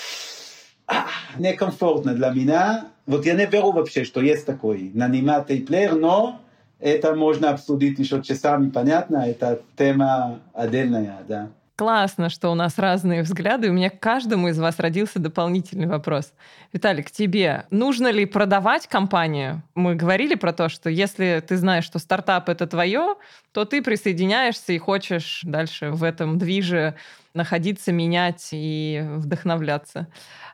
[0.87, 1.05] а,
[1.39, 2.87] некомфортно для меня.
[3.05, 6.41] Вот я не верю вообще, что есть такой нанимать A-плеер, но
[6.79, 11.49] это можно обсудить еще часами, понятно, это тема отдельная, да.
[11.75, 13.69] Классно, что у нас разные взгляды.
[13.69, 16.31] У меня к каждому из вас родился дополнительный вопрос.
[16.71, 17.65] Виталий, к тебе.
[17.69, 19.61] Нужно ли продавать компанию?
[19.75, 23.15] Мы говорили про то, что если ты знаешь, что стартап— это твое,
[23.51, 26.95] то ты присоединяешься и хочешь дальше в этом движе
[27.33, 30.07] находиться, менять и вдохновляться.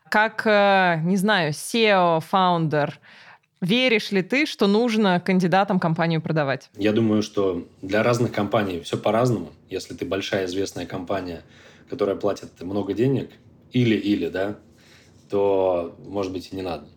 [0.10, 3.00] Как, э, не знаю, SEO, фаундер,
[3.62, 6.72] Веришь ли ты, что нужно кандидатам компанию продавать?
[6.76, 9.52] Я думаю, что для разных компаний все по-разному.
[9.72, 11.44] Если ты большая известная компания,
[11.90, 13.32] которая платит много денег,
[13.72, 14.60] или-или, да,
[15.30, 16.88] то, может быть, и не надо.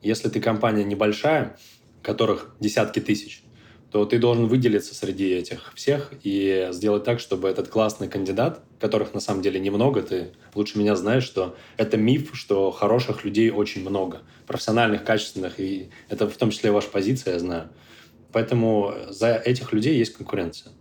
[0.00, 1.58] Если ты компания небольшая,
[2.02, 3.42] которых десятки тысяч,
[3.90, 9.12] то ты должен выделиться среди этих всех и сделать так, чтобы этот классный кандидат, которых
[9.12, 13.82] на самом деле немного, ты лучше меня знаешь, что это миф, что хороших людей очень
[13.82, 17.70] много, профессиональных, качественных, и это в том числе ваша позиция, я знаю.
[18.32, 20.72] Поэтому за этих людей есть конкуренция.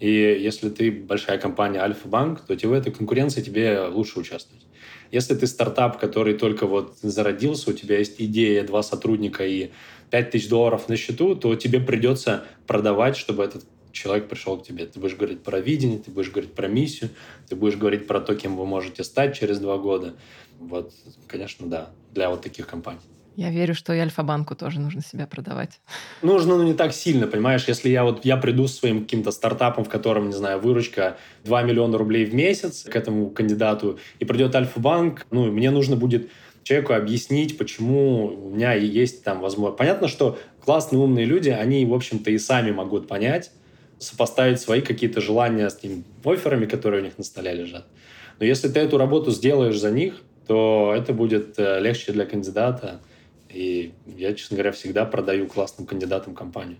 [0.00, 4.66] И если ты большая компания Альфа-Банк, то тебе в этой конкуренции тебе лучше участвовать.
[5.10, 9.70] Если ты стартап, который только вот зародился, у тебя есть идея, два сотрудника и
[10.10, 14.86] 5 тысяч долларов на счету, то тебе придется продавать, чтобы этот человек пришел к тебе.
[14.86, 17.10] Ты будешь говорить про видение, ты будешь говорить про миссию,
[17.48, 20.14] ты будешь говорить про то, кем вы можете стать через два года.
[20.58, 20.92] Вот,
[21.28, 23.00] конечно, да, для вот таких компаний.
[23.36, 25.80] Я верю, что и Альфа-банку тоже нужно себя продавать.
[26.22, 27.64] Нужно, но не так сильно, понимаешь?
[27.66, 31.98] Если я вот я приду своим каким-то стартапом, в котором, не знаю, выручка 2 миллиона
[31.98, 36.30] рублей в месяц к этому кандидату, и придет Альфа-банк, ну, мне нужно будет
[36.62, 39.78] человеку объяснить, почему у меня есть там возможность.
[39.78, 43.50] Понятно, что классные умные люди, они, в общем-то, и сами могут понять,
[43.98, 47.86] сопоставить свои какие-то желания с теми офферами, которые у них на столе лежат.
[48.38, 53.00] Но если ты эту работу сделаешь за них, то это будет э, легче для кандидата.
[53.54, 56.78] И я, честно говоря, всегда продаю классным кандидатам компанию.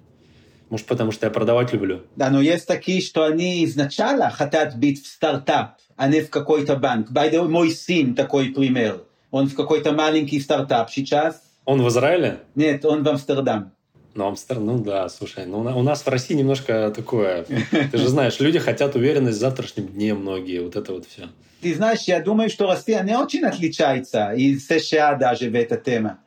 [0.71, 2.03] Может, потому что я продавать люблю.
[2.17, 6.75] Да, но есть такие, что они изначально хотят быть в стартап, а не в какой-то
[6.77, 7.13] банк.
[7.13, 9.03] By the way, мой сын такой пример.
[9.31, 11.41] Он в какой-то маленький стартап сейчас.
[11.65, 12.41] Он в Израиле?
[12.57, 13.73] Нет, он в Амстердам.
[14.15, 18.39] Ну, Амстердам, ну да, слушай, ну у нас в России немножко такое, ты же знаешь,
[18.39, 21.31] люди хотят уверенность в завтрашнем дне многие, вот это вот все.
[21.61, 26.19] Ты знаешь, я думаю, что Россия не очень отличается из США даже в этой теме.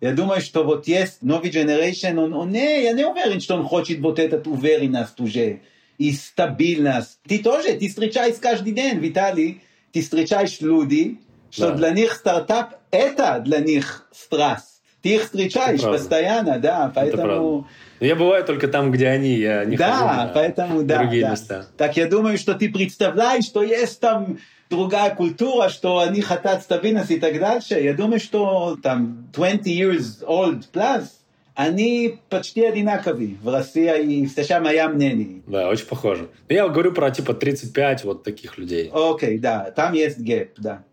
[0.00, 3.64] Я думаю, что вот есть новый generation, он, он не, я не уверен, что он
[3.64, 5.60] хочет вот этот уверенность уже
[5.98, 7.18] и стабильность.
[7.26, 11.18] Ты тоже, ты встречаешь каждый день, Виталий, ты встречаешь люди,
[11.50, 11.74] что да.
[11.74, 14.82] для них стартап– это для них страсть.
[15.02, 17.66] Ты их встречаешь постоянно, да, поэтому...
[18.00, 21.30] Я бываю только там, где они, я не да, хожу на поэтому, да, другие да.
[21.30, 21.66] места.
[21.76, 24.38] Так я думаю, что ты представляешь, что есть там
[24.70, 27.80] другая культура, что они хотят стабильность и так дальше.
[27.80, 31.06] Я думаю, что там 20 years old plus,
[31.54, 35.42] они почти одинаковые в России и в США моя мнение.
[35.46, 36.28] Да, очень похоже.
[36.48, 38.90] Я говорю про типа 35 вот таких людей.
[38.92, 40.84] Окей, okay, да, там есть гэп, да.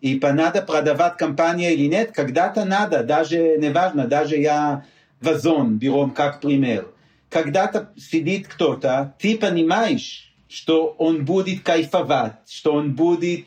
[0.00, 4.84] И надо продавать компания или нет, когда-то надо, даже неважно, даже я
[5.20, 6.88] вазон берем как пример.
[7.30, 13.46] Когда-то сидит кто-то, ты понимаешь, что он будет кайфовать, что он будет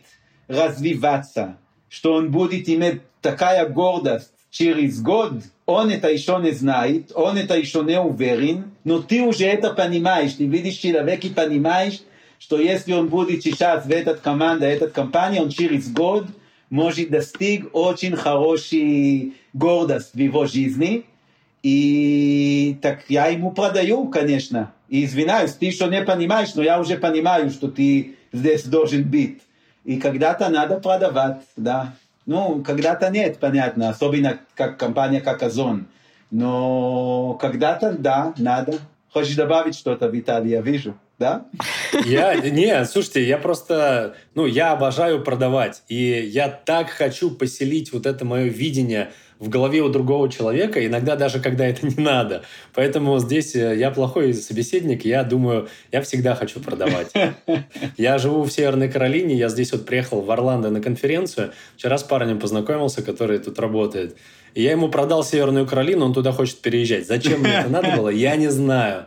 [0.50, 1.56] развиваться,
[1.88, 7.58] что он будет иметь такая гордость через год, он это еще не знает, он это
[7.58, 12.02] еще не уверен, но ты уже это понимаешь, ты видишь человек и понимаешь,
[12.39, 16.26] что если он будет сейчас в этот команда, этот компания, он через год
[16.70, 21.06] может достиг очень хороший гордость в его жизни.
[21.63, 24.72] И так я ему продаю, конечно.
[24.89, 29.41] И извиняюсь, ты еще не понимаешь, но я уже понимаю, что ты здесь должен быть.
[29.84, 31.93] И когда-то надо продавать, да.
[32.26, 35.88] Ну, когда-то нет, понятно, особенно как компания, как Озон.
[36.30, 38.80] Но когда-то, да, надо.
[39.12, 41.46] Хочешь добавить что-то, Виталий, я вижу да?
[42.06, 48.06] Я, не, слушайте, я просто, ну, я обожаю продавать, и я так хочу поселить вот
[48.06, 52.43] это мое видение в голове у другого человека, иногда даже когда это не надо.
[52.73, 57.12] Поэтому здесь э, я плохой собеседник, я думаю, я всегда хочу продавать.
[57.97, 62.04] Я живу в Северной Каролине, я здесь вот приехал в Орландо на конференцию, вчера с
[62.04, 64.17] парнем познакомился, который тут работает,
[64.54, 67.08] и я ему продал Северную Каролину, он туда хочет переезжать.
[67.08, 69.06] Зачем мне это надо было, я не знаю.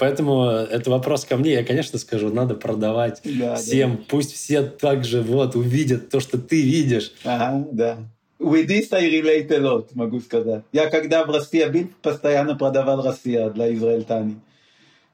[0.00, 1.52] Поэтому это вопрос ко мне.
[1.52, 3.96] Я, конечно, скажу, надо продавать да, всем.
[3.96, 4.02] Да.
[4.08, 7.12] Пусть все также вот увидят то, что ты видишь.
[7.22, 7.98] Ага, да.
[8.40, 10.64] With this I relate a lot, могу сказать.
[10.72, 14.36] Я когда в России был, постоянно продавал Россия для израильтяне.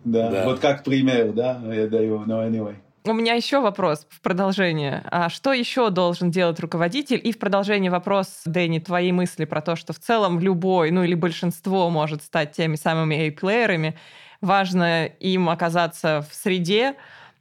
[0.04, 0.30] Да.
[0.30, 0.44] да.
[0.44, 2.24] Вот как пример, да, я даю.
[2.24, 2.76] No, anyway.
[3.04, 5.02] У меня еще вопрос в продолжение.
[5.10, 7.20] А что еще должен делать руководитель?
[7.22, 11.14] И в продолжение вопрос, Дэнни, твои мысли про то, что в целом любой, ну или
[11.14, 13.96] большинство может стать теми самыми A-плеерами
[14.40, 16.94] важно им оказаться в среде,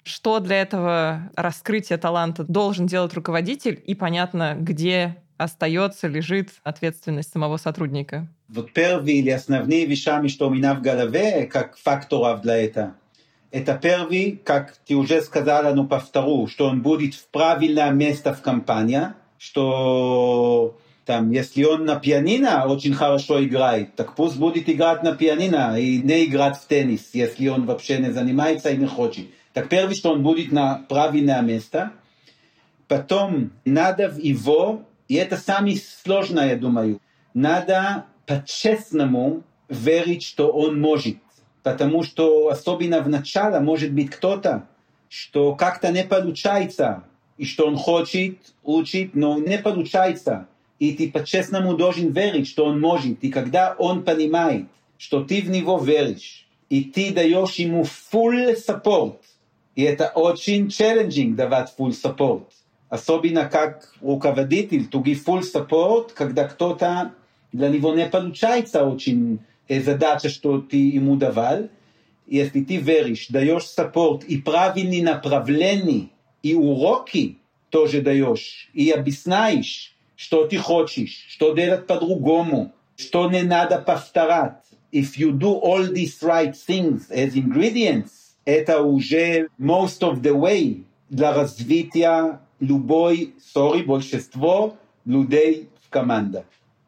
[0.03, 7.57] Что для этого раскрытия таланта должен делать руководитель, и понятно, где остается, лежит ответственность самого
[7.57, 8.27] сотрудника.
[8.47, 12.95] Вот первые или основные вещами, что у меня в голове, как факторов для этого.
[13.51, 18.41] Это первый, как ты уже сказала, но повторю, что он будет в правильное место в
[18.41, 25.15] компании, что там, если он на пианино очень хорошо играет, так пусть будет играть на
[25.15, 29.27] пианино и не играть в теннис, если он вообще не занимается и не хочет.
[29.53, 31.91] Так первый, что он будет на правильное место.
[32.87, 36.99] Потом надо в его, и это самое сложное, я думаю,
[37.33, 41.17] надо по-честному верить, что он может.
[41.63, 44.67] Потому что особенно в начале может быть кто-то,
[45.09, 47.03] что как-то не получается,
[47.37, 50.47] и что он хочет учить, но не получается.
[50.79, 53.23] И ты по-честному должен верить, что он может.
[53.23, 59.17] И когда он понимает, что ты в него веришь, и ты даешь ему full support,
[59.75, 62.45] и это очень challenging давать full support.
[62.95, 67.11] Особенно как руководитель, to give full support, когда кто-то
[67.51, 71.67] для него не получается очень задача, что ты ему давал.
[72.25, 76.07] Если ты веришь, даешь support и правильное направление,
[76.41, 77.37] и уроки
[77.69, 84.63] тоже даешь, и объясняешь, что ты хочешь, что делать по-другому, что не надо повторять.
[84.93, 88.11] If you do all these right things as ingredients,
[88.45, 96.45] это уже most of the way для развития любой, sorry, большинство людей в команде.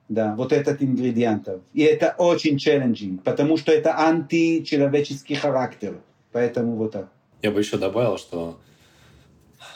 [0.10, 1.62] Да, вот этот ингредиентов.
[1.74, 6.00] И это очень challenging, потому что это античеловеческий характер.
[6.32, 7.12] Поэтому вот так.
[7.42, 8.58] Я бы еще добавил, что,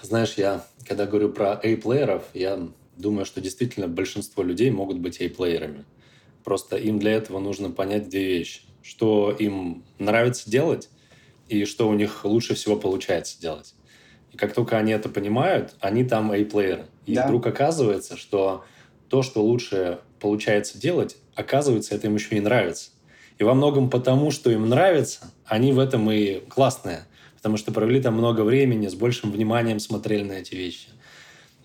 [0.02, 2.60] знаешь, я, когда говорю про A-плееров, я
[2.96, 5.86] думаю, что действительно большинство людей могут быть A-плеерами.
[6.44, 8.62] Просто им для этого нужно понять две вещи.
[8.82, 10.90] Что им нравится делать
[11.50, 13.76] и что у них лучше всего получается делать.
[14.32, 16.86] И как только они это понимают, они там A-плееры.
[17.06, 17.26] И да.
[17.26, 18.63] вдруг оказывается, что
[19.10, 22.91] то, что лучше получается делать, оказывается, это им еще и нравится.
[23.38, 27.06] И во многом потому, что им нравится, они в этом и классные.
[27.38, 30.89] Потому что провели там много времени, с большим вниманием смотрели на эти вещи.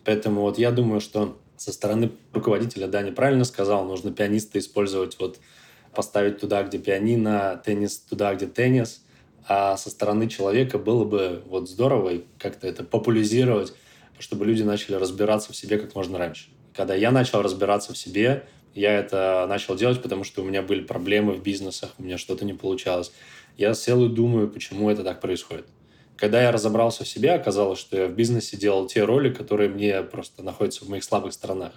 [0.04, 5.38] Поэтому вот я думаю, что со стороны руководителя Дани правильно сказал, нужно пианиста использовать вот
[5.94, 9.02] поставить туда, где пианино, теннис туда, где теннис.
[9.48, 13.72] А со стороны человека было бы вот здорово и как-то это популяризировать,
[14.18, 16.48] чтобы люди начали разбираться в себе как можно раньше.
[16.74, 20.82] Когда я начал разбираться в себе, я это начал делать, потому что у меня были
[20.82, 23.12] проблемы в бизнесах, у меня что-то не получалось.
[23.56, 25.66] Я сел и думаю, почему это так происходит.
[26.16, 30.02] Когда я разобрался в себе, оказалось, что я в бизнесе делал те роли, которые мне
[30.02, 31.72] просто находятся в моих слабых сторонах.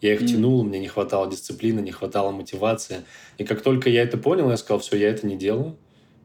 [0.00, 0.26] Я их mm.
[0.26, 3.04] тянул, мне не хватало дисциплины, не хватало мотивации.
[3.36, 5.76] И как только я это понял, я сказал, все, я это не делаю.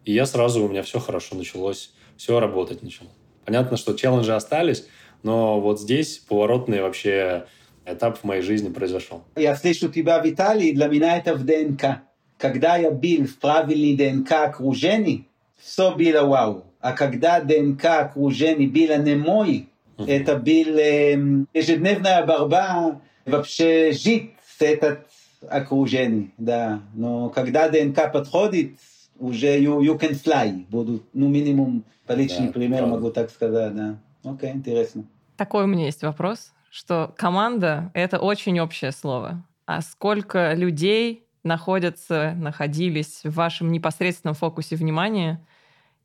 [0.05, 3.09] И я сразу, у меня все хорошо началось, все работать начало.
[3.45, 4.87] Понятно, что челленджи остались,
[5.23, 7.45] но вот здесь поворотный вообще
[7.85, 9.23] этап в моей жизни произошел.
[9.35, 12.01] Я слышу тебя, Виталий, для меня это в ДНК.
[12.37, 16.65] Когда я был в правильной ДНК окружении, все было вау.
[16.79, 20.09] А когда ДНК окружения было не мой, uh-huh.
[20.09, 25.07] это был э, ежедневная борьба вообще жить с этот
[25.49, 26.81] окружение, да.
[26.93, 28.73] Но когда ДНК подходит,
[29.19, 32.95] уже you, you can fly, будут, ну, минимум, по личный да, пример правда.
[32.95, 33.99] могу так сказать, да.
[34.23, 35.06] Окей, интересно.
[35.38, 39.43] Такой у меня есть вопрос, что команда— это очень общее слово.
[39.65, 45.45] А сколько людей находятся, находились в вашем непосредственном фокусе внимания—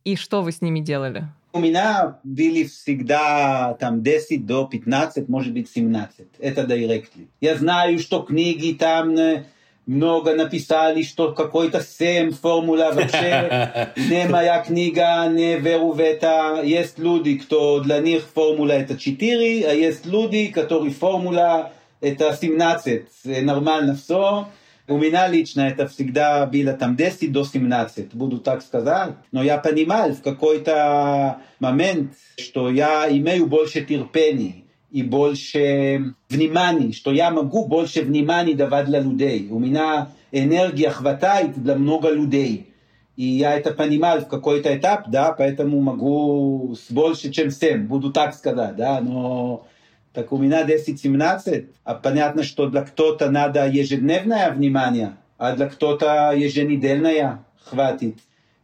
[0.08, 1.28] и что вы с ними делали?
[1.52, 6.26] У меня были всегда там 10 до 15, может быть 17.
[6.38, 7.28] Это directly.
[7.42, 9.44] Я знаю, что книги там э,
[9.88, 16.60] много написали, что какой-то 7 формула вообще не моя книга, не веру в это.
[16.62, 21.72] Есть люди, кто для них формула это 4, а есть люди, которые формула
[22.02, 23.06] это 17.
[23.42, 24.46] Нормально все.
[24.86, 29.14] У меня лично это всегда было там 10 до 17, буду так сказать.
[29.32, 37.12] Но я понимал в какой-то момент, что я имею больше терпения и больше внимания, что
[37.12, 39.48] я могу больше внимания давать для людей.
[39.50, 42.72] У меня энергия хватает для много людей.
[43.16, 48.12] И я это понимал в какой-то этап, да, поэтому могу с больше, чем 7, буду
[48.12, 49.66] так сказать, да, но
[50.12, 56.32] так у меня 10-17, а понятно, что для кто-то надо ежедневное внимание, а для кто-то
[56.32, 58.18] еженедельное хватит.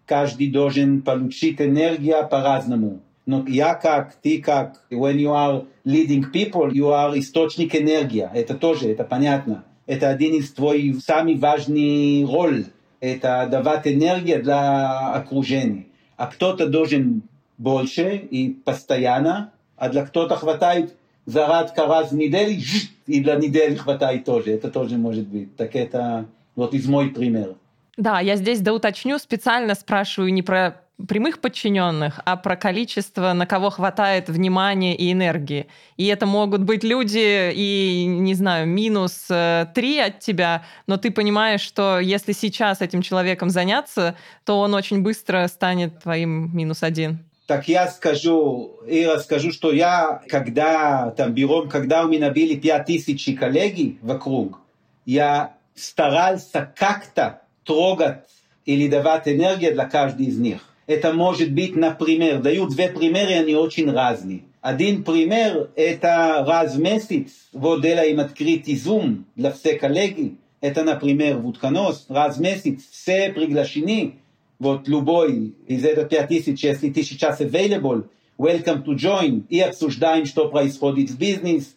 [0.07, 3.01] Каждый должен получить энергию по-разному.
[3.27, 8.29] Но я как, ты как, when you are leading people, you are источник энергии.
[8.35, 9.65] Это тоже, это понятно.
[9.87, 12.67] Это один из твоих самых важных роль.
[13.01, 15.87] Это давать энергию для окружения.
[16.17, 17.23] А кто-то должен
[17.59, 20.95] больше и постоянно, а для кто-то хватает
[21.27, 22.61] зарядка раз в неделю,
[23.07, 24.53] и для недели хватает тоже.
[24.53, 25.57] Это тоже может быть.
[25.57, 27.57] Так это вот из мой пример.
[27.97, 33.71] Да, я здесь доуточню, специально спрашиваю не про прямых подчиненных, а про количество, на кого
[33.71, 35.67] хватает внимания и энергии.
[35.97, 41.11] И это могут быть люди и, не знаю, минус э, три от тебя, но ты
[41.11, 47.25] понимаешь, что если сейчас этим человеком заняться, то он очень быстро станет твоим минус один.
[47.47, 52.87] Так я скажу, и расскажу, что я, когда там берем, когда у меня были пять
[52.87, 54.61] тысяч коллеги вокруг,
[55.05, 58.25] я старался как-то трогать
[58.65, 60.61] или давать энергию для каждого из них.
[60.87, 64.43] Это может быть, например, даю две примеры, они очень разные.
[64.61, 70.37] Один пример– это раз в месяц, вот делаем открытый Zoom для всех коллеги.
[70.61, 74.15] Это, например, в утконос, раз в месяц все приглашены,
[74.59, 78.07] вот любой из этих пять тысяч, если ты сейчас available,
[78.39, 81.69] welcome to join, и обсуждаем, что происходит в бизнесе,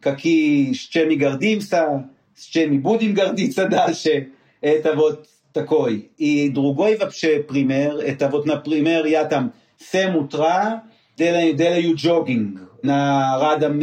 [0.00, 4.30] какие, с чем мы гордимся, с чем мы будем гордиться дальше.
[4.62, 6.10] Это вот такой.
[6.16, 10.84] И другой вообще пример, это вот, например, я там 7 утра
[11.16, 13.80] делаю, делаю джогинг на рядом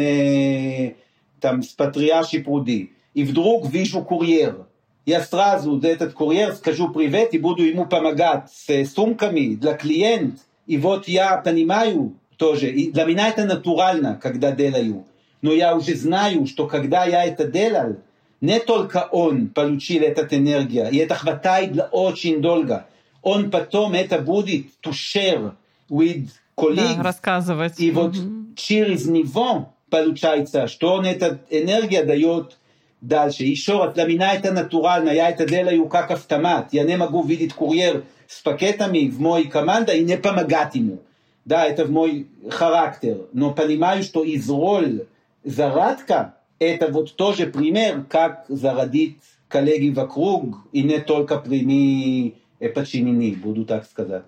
[1.39, 2.91] там с Патриаршей пруды.
[3.13, 4.67] И вдруг вижу курьер.
[5.05, 10.39] Я сразу этот курьер скажу привет и буду ему помогать с сумками для клиент.
[10.65, 15.05] И вот я понимаю тоже, и для меня это натурально, когда делаю.
[15.41, 17.97] Но я уже знаю, что когда я это делал,
[18.41, 22.85] не только он получил эту энергию, и это хватает для очень долго.
[23.21, 25.53] Он потом это будет to share
[25.89, 26.97] with colleagues.
[26.97, 27.79] Да, рассказывать.
[27.79, 28.55] И вот mm-hmm.
[28.55, 32.57] через него получается, что он эту энергию дает
[33.01, 33.43] дальше.
[33.43, 36.69] Еще раз, для меня это натурально, я это делаю как автомат.
[36.71, 40.99] Я не могу видеть курьер с пакетами в моей команде и не помогать ему.
[41.45, 43.21] Да, это в мой характер.
[43.31, 45.05] Но понимаю, что из роль
[45.43, 52.33] зарядка это вот тоже пример, как зародить коллеги вокруг, и не только прямые
[52.73, 54.23] подчинены, буду так сказать.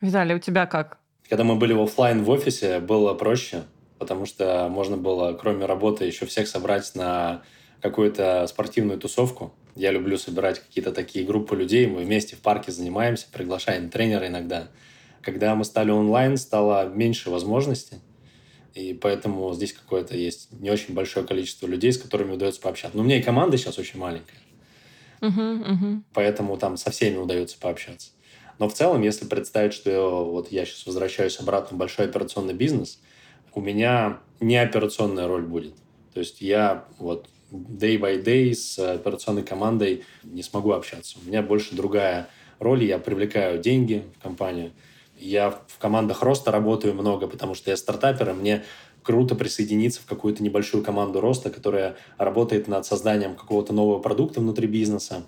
[0.00, 0.98] Виталий, у тебя как?
[1.28, 3.64] Когда мы были в офлайн в офисе, было проще,
[3.98, 7.42] потому что можно было, кроме работы, еще всех собрать на
[7.80, 9.52] какую-то спортивную тусовку.
[9.74, 14.68] Я люблю собирать какие-то такие группы людей, мы вместе в парке занимаемся, приглашаем тренера иногда.
[15.20, 17.96] Когда мы стали онлайн, стало меньше возможностей,
[18.76, 22.94] и поэтому здесь какое-то есть не очень большое количество людей, с которыми удается пообщаться.
[22.94, 24.36] Но у меня и команда сейчас очень маленькая.
[25.22, 26.02] Uh-huh, uh-huh.
[26.12, 28.10] Поэтому там со всеми удается пообщаться.
[28.58, 32.52] Но в целом, если представить, что я, вот я сейчас возвращаюсь обратно в большой операционный
[32.52, 33.00] бизнес,
[33.54, 35.74] у меня не операционная роль будет.
[36.12, 41.16] То есть я вот day by day с операционной командой не смогу общаться.
[41.24, 42.84] У меня больше другая роль.
[42.84, 44.72] Я привлекаю деньги в компанию–
[45.18, 48.64] я в командах роста работаю много, потому что я стартапер, и мне
[49.02, 54.66] круто присоединиться в какую-то небольшую команду роста, которая работает над созданием какого-то нового продукта внутри
[54.66, 55.24] бизнеса.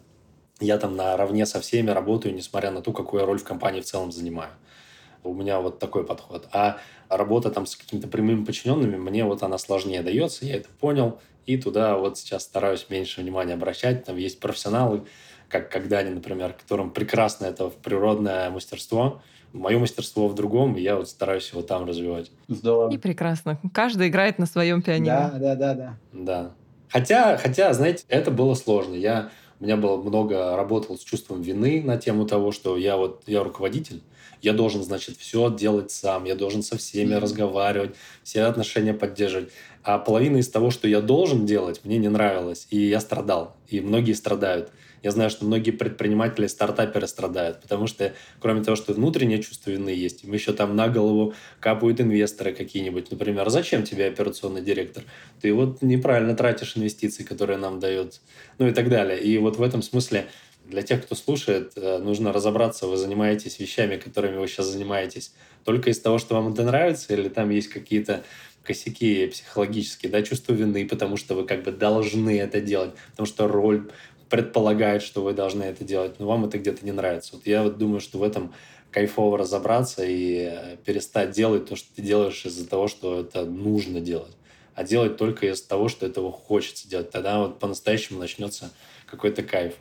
[0.60, 3.84] Я там наравне со всеми работаю, несмотря на ту, какую я роль в компании в
[3.84, 4.50] целом занимаю.
[5.22, 6.48] У меня вот такой подход.
[6.52, 6.78] А
[7.08, 11.56] работа там с какими-то прямыми подчиненными, мне вот она сложнее дается, я это понял, и
[11.56, 14.04] туда вот сейчас стараюсь меньше внимания обращать.
[14.04, 15.04] Там есть профессионалы,
[15.48, 19.22] как Когдани, например, которым прекрасно это природное мастерство–
[19.52, 22.30] мое мастерство в другом, и я вот стараюсь его там развивать.
[22.48, 22.92] Здорово.
[22.92, 23.58] И прекрасно.
[23.72, 25.32] Каждый играет на своем пианино.
[25.34, 25.98] Да, да, да, да.
[26.12, 26.50] Да.
[26.90, 28.94] Хотя, хотя, знаете, это было сложно.
[28.94, 29.30] Я,
[29.60, 33.42] у меня было много, работал с чувством вины на тему того, что я вот, я
[33.42, 34.02] руководитель,
[34.40, 37.18] я должен, значит, все делать сам, я должен со всеми mm-hmm.
[37.18, 39.50] разговаривать, все отношения поддерживать.
[39.82, 43.80] А половина из того, что я должен делать, мне не нравилось, и я страдал, и
[43.80, 44.70] многие страдают.
[45.02, 49.90] Я знаю, что многие предприниматели, стартаперы страдают, потому что кроме того, что внутреннее чувство вины
[49.90, 53.10] есть, им еще там на голову капают инвесторы какие-нибудь.
[53.10, 55.04] Например, зачем тебе операционный директор?
[55.40, 58.20] Ты вот неправильно тратишь инвестиции, которые нам дают,
[58.58, 59.20] ну и так далее.
[59.20, 60.26] И вот в этом смысле
[60.68, 65.32] для тех, кто слушает, э, нужно разобраться, вы занимаетесь вещами, которыми вы сейчас занимаетесь,
[65.64, 68.22] только из того, что вам это нравится, или там есть какие-то
[68.62, 73.48] косяки психологические, да, чувство вины, потому что вы как бы должны это делать, потому что
[73.48, 73.90] роль
[74.28, 77.36] предполагает, что вы должны это делать, но вам это где-то не нравится.
[77.36, 78.52] Вот я вот думаю, что в этом
[78.90, 84.00] кайфово разобраться и э, перестать делать то, что ты делаешь из-за того, что это нужно
[84.00, 84.36] делать,
[84.74, 87.10] а делать только из-за того, что этого хочется делать.
[87.10, 88.70] Тогда вот по-настоящему начнется
[89.06, 89.74] какой-то кайф.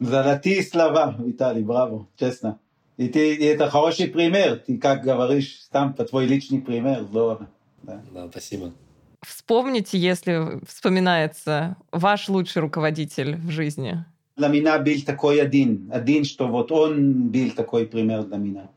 [0.00, 2.58] Золотые слова, Виталий, браво, честно.
[2.96, 4.62] И, ты, и это хороший пример.
[4.66, 7.48] Ты как говоришь, там, по твой личный пример, здорово.
[7.82, 8.72] Да, да спасибо.
[9.20, 14.04] Вспомните, если вспоминается ваш лучший руководитель в жизни.
[14.36, 18.68] Для меня был такой один, один, что вот он был такой пример для меня.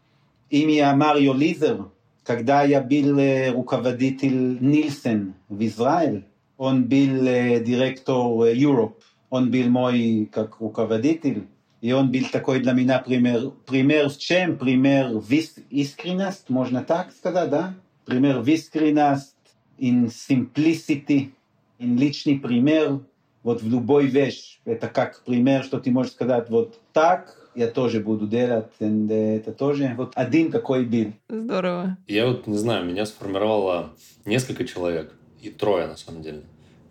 [0.49, 1.85] Имя Марио Лизер,
[2.23, 6.25] когда я был руководитель Нильсен в Израиле,
[6.57, 7.25] он был
[7.63, 8.95] директор Europe,
[9.29, 11.47] он был мой как руководитель,
[11.81, 14.57] и он был такой для меня пример, пример в чем?
[14.57, 15.21] Пример
[15.69, 17.75] искренность, можно так сказать, да?
[18.05, 19.35] Пример искренность,
[19.81, 21.31] in simplicity,
[21.79, 23.01] in личный пример,
[23.43, 24.59] вот в любой вещь.
[24.65, 29.93] Это как пример, что ты можешь сказать, вот так, я тоже буду делать, это тоже
[29.97, 31.13] вот один какой был.
[31.27, 31.97] Здорово.
[32.07, 36.43] Я вот не знаю, меня сформировало несколько человек, и трое на самом деле.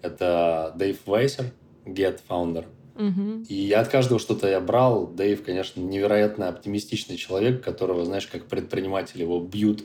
[0.03, 1.47] Это Дэйв Вейсер,
[1.87, 2.65] Get Founder.
[2.97, 3.45] Угу.
[3.49, 5.07] И я от каждого что-то я брал.
[5.07, 9.85] Дэйв, конечно, невероятно оптимистичный человек, которого, знаешь, как предприниматель его бьют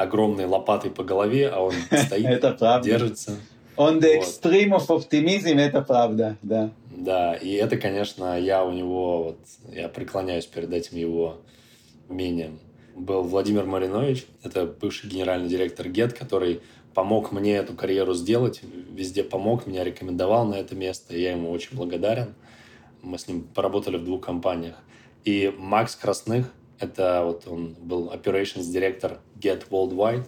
[0.00, 1.72] огромной лопатой по голове, а он
[2.06, 2.40] стоит,
[2.82, 3.36] держится.
[3.76, 4.24] On the вот.
[4.24, 6.70] extreme of optimism, это правда, да.
[6.90, 9.38] Да, и это, конечно, я у него, вот,
[9.72, 11.38] я преклоняюсь перед этим его
[12.08, 12.58] умением.
[12.96, 16.60] Был Владимир Маринович, это бывший генеральный директор ГЕТ, который
[16.94, 21.76] помог мне эту карьеру сделать, везде помог, меня рекомендовал на это место, я ему очень
[21.76, 22.34] благодарен.
[23.02, 24.74] Мы с ним поработали в двух компаниях.
[25.24, 30.26] И Макс Красных, это вот он был operations директор Get Worldwide,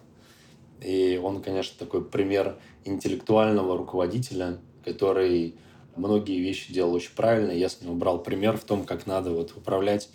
[0.80, 5.55] и он, конечно, такой пример интеллектуального руководителя, который
[5.96, 7.53] многие вещи делал очень правильно.
[7.53, 10.09] Я с него брал пример в том, как надо вот управлять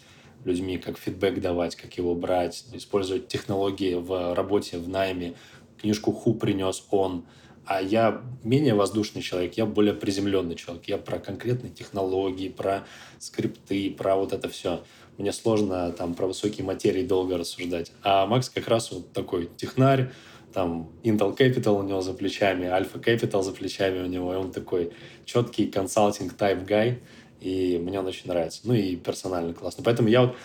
[0.44, 5.34] людьми, как фидбэк давать, как его брать, использовать технологии в работе, в найме.
[5.80, 7.26] Книжку Ху принес он.
[7.66, 10.86] А я менее воздушный человек, я более приземленный человек.
[10.86, 12.86] Я про конкретные технологии, про
[13.20, 14.84] скрипты, про вот это все.
[15.18, 17.92] Мне сложно там про высокие материи долго рассуждать.
[18.04, 20.12] А Макс как раз вот такой технарь,
[20.54, 24.52] там Intel Capital у него за плечами, Alpha Capital за плечами у него, и он
[24.52, 24.92] такой
[25.26, 27.00] четкий консалтинг type guy,
[27.42, 28.62] и мне он очень нравится.
[28.64, 29.84] Ну и персонально классно.
[29.84, 30.36] Поэтому я вот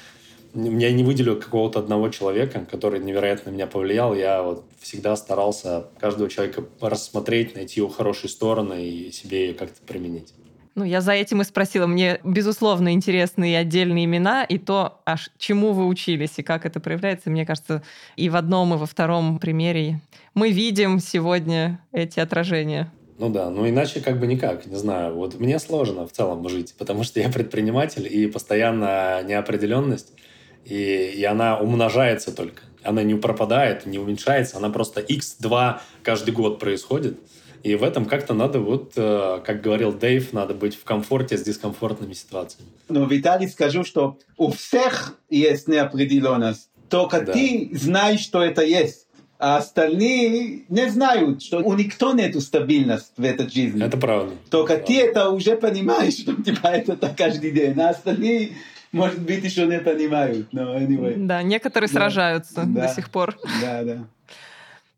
[0.54, 4.14] я не выделю какого-то одного человека, который невероятно меня повлиял.
[4.14, 9.80] Я вот всегда старался каждого человека рассмотреть, найти его хорошие стороны и себе ее как-то
[9.86, 10.34] применить.
[10.74, 11.86] Ну, я за этим и спросила.
[11.86, 16.80] Мне, безусловно, интересны и отдельные имена, и то, аж чему вы учились, и как это
[16.80, 17.28] проявляется.
[17.28, 17.82] Мне кажется,
[18.16, 20.00] и в одном, и во втором примере
[20.34, 22.90] мы видим сегодня эти отражения.
[23.18, 25.14] Ну да, ну иначе как бы никак, не знаю.
[25.14, 30.12] Вот мне сложно в целом жить, потому что я предприниматель, и постоянно неопределенность,
[30.64, 32.62] и, и она умножается только.
[32.82, 37.20] Она не пропадает, не уменьшается, она просто x2 каждый год происходит.
[37.62, 41.42] И в этом как-то надо, вот, э, как говорил Дэйв, надо быть в комфорте с
[41.42, 42.68] дискомфортными ситуациями.
[42.88, 46.68] Ну, Виталий, скажу, что у всех есть неопределенность.
[46.88, 47.32] Только да.
[47.32, 49.06] ты знаешь, что это есть.
[49.38, 53.84] А остальные не знают, что у никто нету стабильности в этой жизни.
[53.84, 54.34] Это правда.
[54.50, 54.86] Только правда.
[54.86, 57.78] ты это уже понимаешь, что типа это так каждый день.
[57.80, 58.52] А остальные,
[58.92, 60.52] может быть, еще не понимают.
[60.52, 61.14] Но anyway.
[61.16, 61.94] Да, некоторые да.
[61.94, 62.86] сражаются да.
[62.86, 63.36] до сих пор.
[63.60, 64.04] Да, да.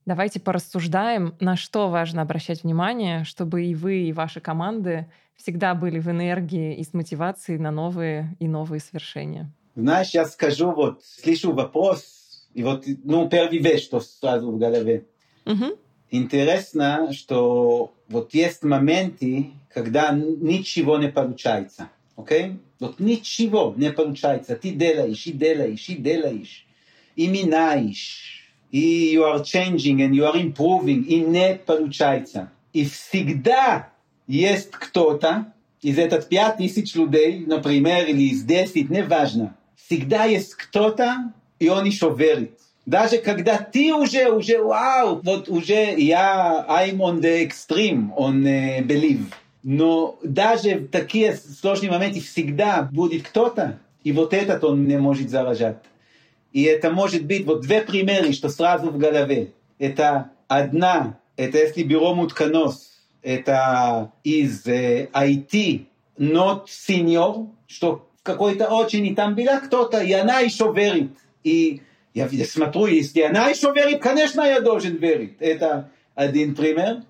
[0.07, 5.99] Давайте порассуждаем, на что важно обращать внимание, чтобы и вы, и ваши команды всегда были
[5.99, 9.51] в энергии и с мотивацией на новые и новые свершения.
[9.75, 15.07] Знаешь, я скажу, вот, слышу вопрос, и вот, ну, первый вещь, что сразу в голове.
[15.47, 15.79] Угу.
[16.11, 22.61] Интересно, что вот есть моменты, когда ничего не получается, окей?
[22.79, 24.55] Вот ничего не получается.
[24.55, 26.67] Ты делаешь, и делаешь, и делаешь,
[27.17, 28.44] и минаешь,
[28.75, 32.51] и you are changing and you are improving, и не получается.
[32.73, 33.91] И всегда
[34.27, 39.55] есть кто-то из этих пять тысяч людей, например, или из десять, неважно.
[39.77, 42.59] Всегда есть кто-то, и он еще верит.
[42.85, 48.85] Даже когда ты уже, уже, вау, вот уже я, I'm on the extreme, on uh,
[48.85, 49.27] believe.
[49.63, 55.31] Но даже в такие сложные моменты всегда будет кто-то, и вот этот он не может
[55.31, 55.77] заражать.
[56.55, 59.53] И это может быть вот две примеры, что сразу в голове.
[59.81, 62.93] Это одна, это если бюро мутканос,
[63.23, 65.87] это из э, IT,
[66.17, 71.11] not senior, что какой-то очень, и там была кто-то, и она еще верит.
[71.43, 71.83] И
[72.15, 75.35] я смотрю, если она еще верит, конечно, я должен верить.
[75.41, 77.03] Это один пример.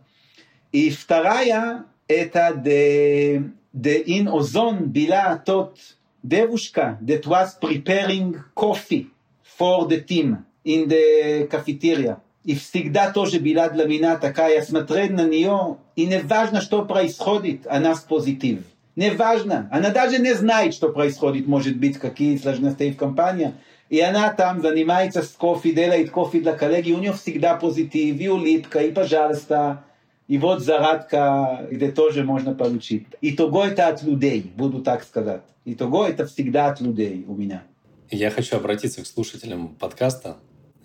[0.72, 5.78] И вторая, это the, the in ozon была тот
[6.22, 9.10] девушка that was preparing coffee
[9.58, 12.18] for the team in the cafeteria.
[12.44, 17.66] И всегда тоже была для меня такая, смотреть на нее, и не важно, что происходит,
[17.66, 18.60] она с позитив.
[18.96, 23.54] Не важно, она даже не знает, что происходит, может быть, какие сложности в компании.
[23.88, 28.28] И она там занимается с кофе, делает кофе для коллеги, у нее всегда позитив, и
[28.28, 29.84] улыбка, и пожалуйста,
[30.28, 33.06] и вот зарадка, где тоже можно получить.
[33.20, 35.42] Итого это от людей, буду так сказать.
[35.64, 37.62] Итого это всегда от людей у меня.
[38.10, 40.36] Я хочу обратиться к слушателям подкаста.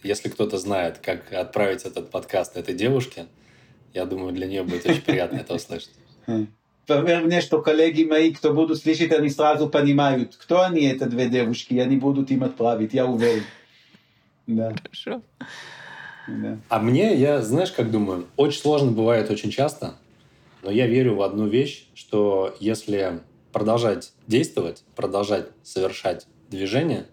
[0.04, 3.26] Если кто-то знает, как отправить этот подкаст этой девушке,
[3.94, 5.92] я думаю, для нее будет очень приятно это услышать.
[6.88, 11.30] Поверь мне, что коллеги мои, кто будут слышать, они сразу понимают, кто они, это две
[11.30, 13.44] девушки, и они будут им отправить, я уверен.
[14.48, 14.74] Да.
[14.82, 15.22] Хорошо.
[16.28, 16.58] Да.
[16.70, 19.96] А мне, я, знаешь, как думаю, очень сложно бывает очень часто,
[20.64, 23.20] но я верю в одну вещь, что если
[23.52, 27.06] продолжать действовать, продолжать совершать движение,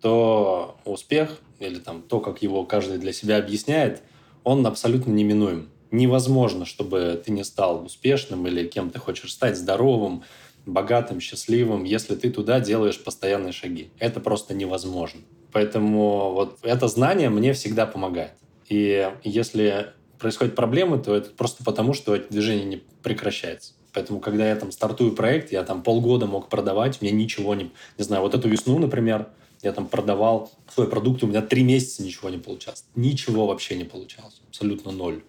[0.00, 4.02] то успех или там то, как его каждый для себя объясняет,
[4.44, 5.68] он абсолютно неминуем.
[5.90, 10.22] Невозможно, чтобы ты не стал успешным или кем ты хочешь стать, здоровым,
[10.66, 13.90] богатым, счастливым, если ты туда делаешь постоянные шаги.
[13.98, 15.20] Это просто невозможно.
[15.52, 18.32] Поэтому вот это знание мне всегда помогает.
[18.68, 23.72] И если происходят проблемы, то это просто потому, что это движение не прекращается.
[23.92, 27.70] Поэтому, когда я там стартую проект, я там полгода мог продавать, мне ничего не...
[27.96, 29.28] Не знаю, вот эту весну, например,
[29.62, 32.84] я там продавал свой продукт, у меня три месяца ничего не получалось.
[32.94, 34.40] Ничего вообще не получалось.
[34.48, 35.22] Абсолютно ноль.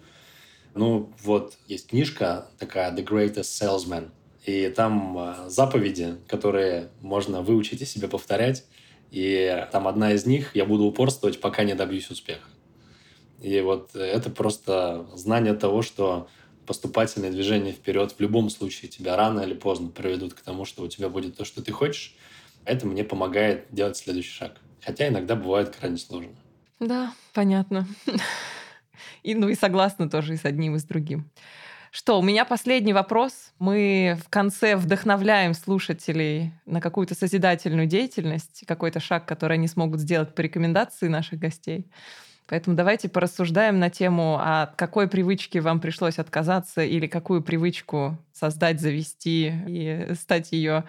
[0.74, 4.10] Ну, вот есть книжка такая «The Greatest Salesman»,
[4.44, 8.64] и там а, заповеди, которые можно выучить и себе повторять.
[9.10, 12.48] И там одна из них «Я буду упорствовать, пока не добьюсь успеха».
[13.42, 16.28] И вот это просто знание того, что
[16.70, 20.86] поступательные движения вперед в любом случае тебя рано или поздно приведут к тому, что у
[20.86, 22.14] тебя будет то, что ты хочешь.
[22.64, 24.60] Это мне помогает делать следующий шаг.
[24.80, 26.30] Хотя иногда бывает крайне сложно.
[26.78, 27.88] Да, понятно.
[29.24, 31.28] И, ну и согласна тоже и с одним, и с другим.
[31.90, 33.52] Что, у меня последний вопрос.
[33.58, 40.36] Мы в конце вдохновляем слушателей на какую-то созидательную деятельность, какой-то шаг, который они смогут сделать
[40.36, 41.90] по рекомендации наших гостей.
[42.50, 48.80] Поэтому давайте порассуждаем на тему, от какой привычки вам пришлось отказаться или какую привычку создать,
[48.80, 50.82] завести и стать ее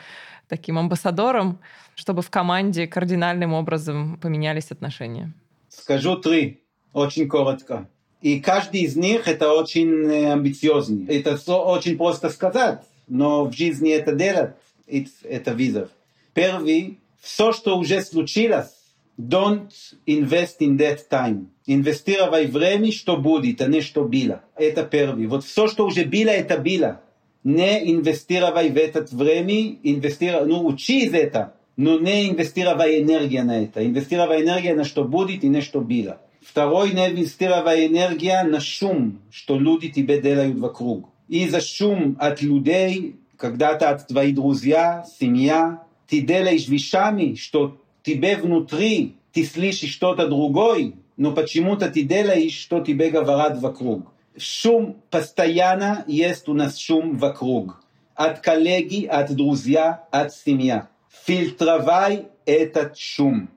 [0.47, 1.59] таким амбассадором,
[1.93, 5.33] чтобы в команде кардинальным образом поменялись отношения.
[5.69, 7.87] Скажу три, очень коротко.
[8.21, 11.05] И каждый из них это очень амбициозный.
[11.15, 14.55] Это очень просто сказать, но в жизни это делать,
[14.87, 15.89] это визор.
[16.33, 18.73] Первый, все, что уже случилось,
[19.17, 19.71] Don't
[20.05, 21.47] invest in that time.
[21.67, 24.41] Инвестировай время, что будет, а не что было.
[24.55, 25.27] Это первый.
[25.27, 27.01] Вот все, что уже было, это было.
[27.43, 33.63] Не инвестировай в это время, инвестировай, ну учи из это, но не инвестировай энергию на
[33.63, 33.85] это.
[33.85, 36.19] Инвестировай энергию на что будет и не что было.
[36.41, 41.09] Второй, не инвестировай энергию на шум, что люди тебе делают вокруг.
[41.27, 48.35] И за шум от людей, когда-то от твоих друзья, семья, ты делаешь вещами, что тебе
[48.35, 54.11] внутри ты слышишь что-то другое, но почему-то ты делаешь, что тебе говорят вокруг.
[54.37, 57.81] Шум постоянно есть у нас шум вокруг.
[58.15, 60.89] От коллеги, от друзья, от семья.
[61.25, 63.49] Фильтровай этот шум.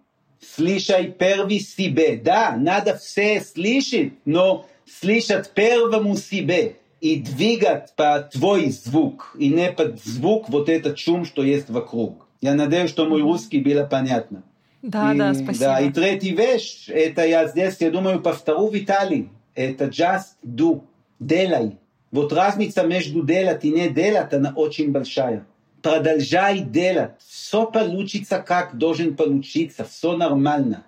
[0.55, 2.17] Слышай первый себе.
[2.17, 9.71] Да, надо все слышать, но слышать первому себе и двигать по твой звук, и не
[9.73, 12.24] под звук вот этот шум, что есть вокруг.
[12.45, 14.43] Я надеюсь, что мой русский было понятно.
[14.83, 15.65] Да, и, да, спасибо.
[15.65, 20.83] Да, и третий вещь, это я здесь, я думаю, повторю Виталий, это just do,
[21.19, 21.79] делай.
[22.11, 25.47] Вот разница между делать и не делать, она очень большая.
[25.81, 27.13] Продолжай делать.
[27.27, 30.85] Все получится, как должен получиться, все нормально.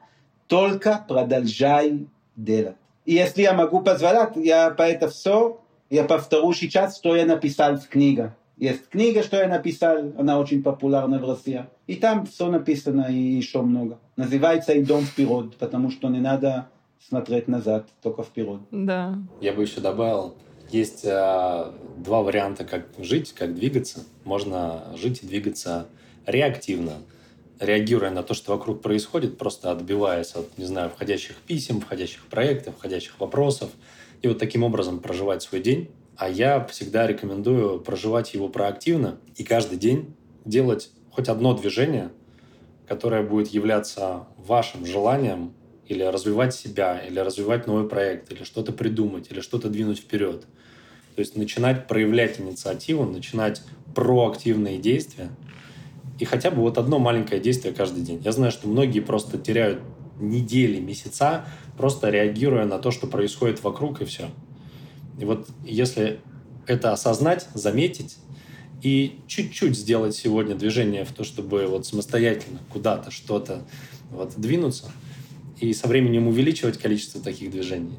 [0.49, 2.77] Только продолжай делать.
[3.07, 7.79] И если я могу позволять, я по это все, я повторю сейчас, что я написал
[7.79, 8.35] в книге.
[8.57, 11.67] Есть книга, что я написал, она очень популярна в России.
[11.87, 13.99] И там все написано и еще много.
[14.17, 16.69] Называется «Идем вперед», потому что не надо
[17.07, 18.61] смотреть назад, только вперед.
[18.71, 19.19] Да.
[19.43, 20.35] Я бы еще добавил,
[20.71, 24.05] есть э, два варианта, как жить, как двигаться.
[24.25, 25.87] Можно жить и двигаться
[26.25, 26.95] реактивно,
[27.61, 32.77] реагируя на то, что вокруг происходит, просто отбиваясь от, не знаю, входящих писем, входящих проектов,
[32.79, 33.71] входящих вопросов.
[34.23, 39.45] И вот таким образом проживать свой день а я всегда рекомендую проживать его проактивно и
[39.45, 40.15] каждый день
[40.45, 42.11] делать хоть одно движение,
[42.87, 45.53] которое будет являться вашим желанием
[45.87, 50.47] или развивать себя, или развивать новый проект, или что-то придумать, или что-то двинуть вперед.
[51.15, 53.63] То есть начинать проявлять инициативу, начинать
[53.95, 55.31] проактивные действия,
[56.19, 58.21] и хотя бы вот одно маленькое действие каждый день.
[58.25, 59.81] Я знаю, что многие просто теряют
[60.19, 61.45] недели, месяца,
[61.77, 64.31] просто реагируя на то, что происходит вокруг, и все.
[65.19, 66.21] И вот если
[66.67, 68.17] это осознать, заметить
[68.83, 73.67] и чуть-чуть сделать сегодня движение в то, чтобы вот самостоятельно куда-то, что-то
[74.11, 74.91] вот двинуться,
[75.61, 77.99] и со временем увеличивать количество таких движений,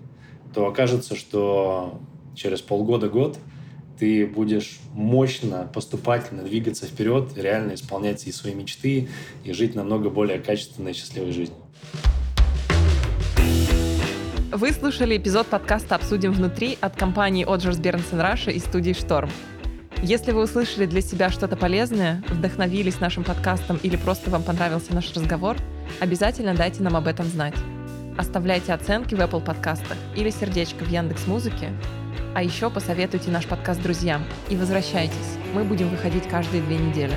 [0.53, 1.99] то окажется, что
[2.35, 3.37] через полгода-год
[3.97, 9.09] ты будешь мощно, поступательно двигаться вперед, реально исполнять и свои мечты,
[9.43, 11.57] и жить намного более качественной и счастливой жизнью.
[14.57, 19.29] Вы слушали эпизод подкаста «Обсудим внутри» от компании Оджерс Бернсен Раша и студии «Шторм».
[20.01, 25.13] Если вы услышали для себя что-то полезное, вдохновились нашим подкастом или просто вам понравился наш
[25.13, 25.57] разговор,
[25.99, 27.53] обязательно дайте нам об этом знать.
[28.17, 31.69] Оставляйте оценки в Apple подкастах или сердечко в Яндекс Музыке.
[32.33, 35.37] А еще посоветуйте наш подкаст друзьям и возвращайтесь.
[35.53, 37.13] Мы будем выходить каждые две недели.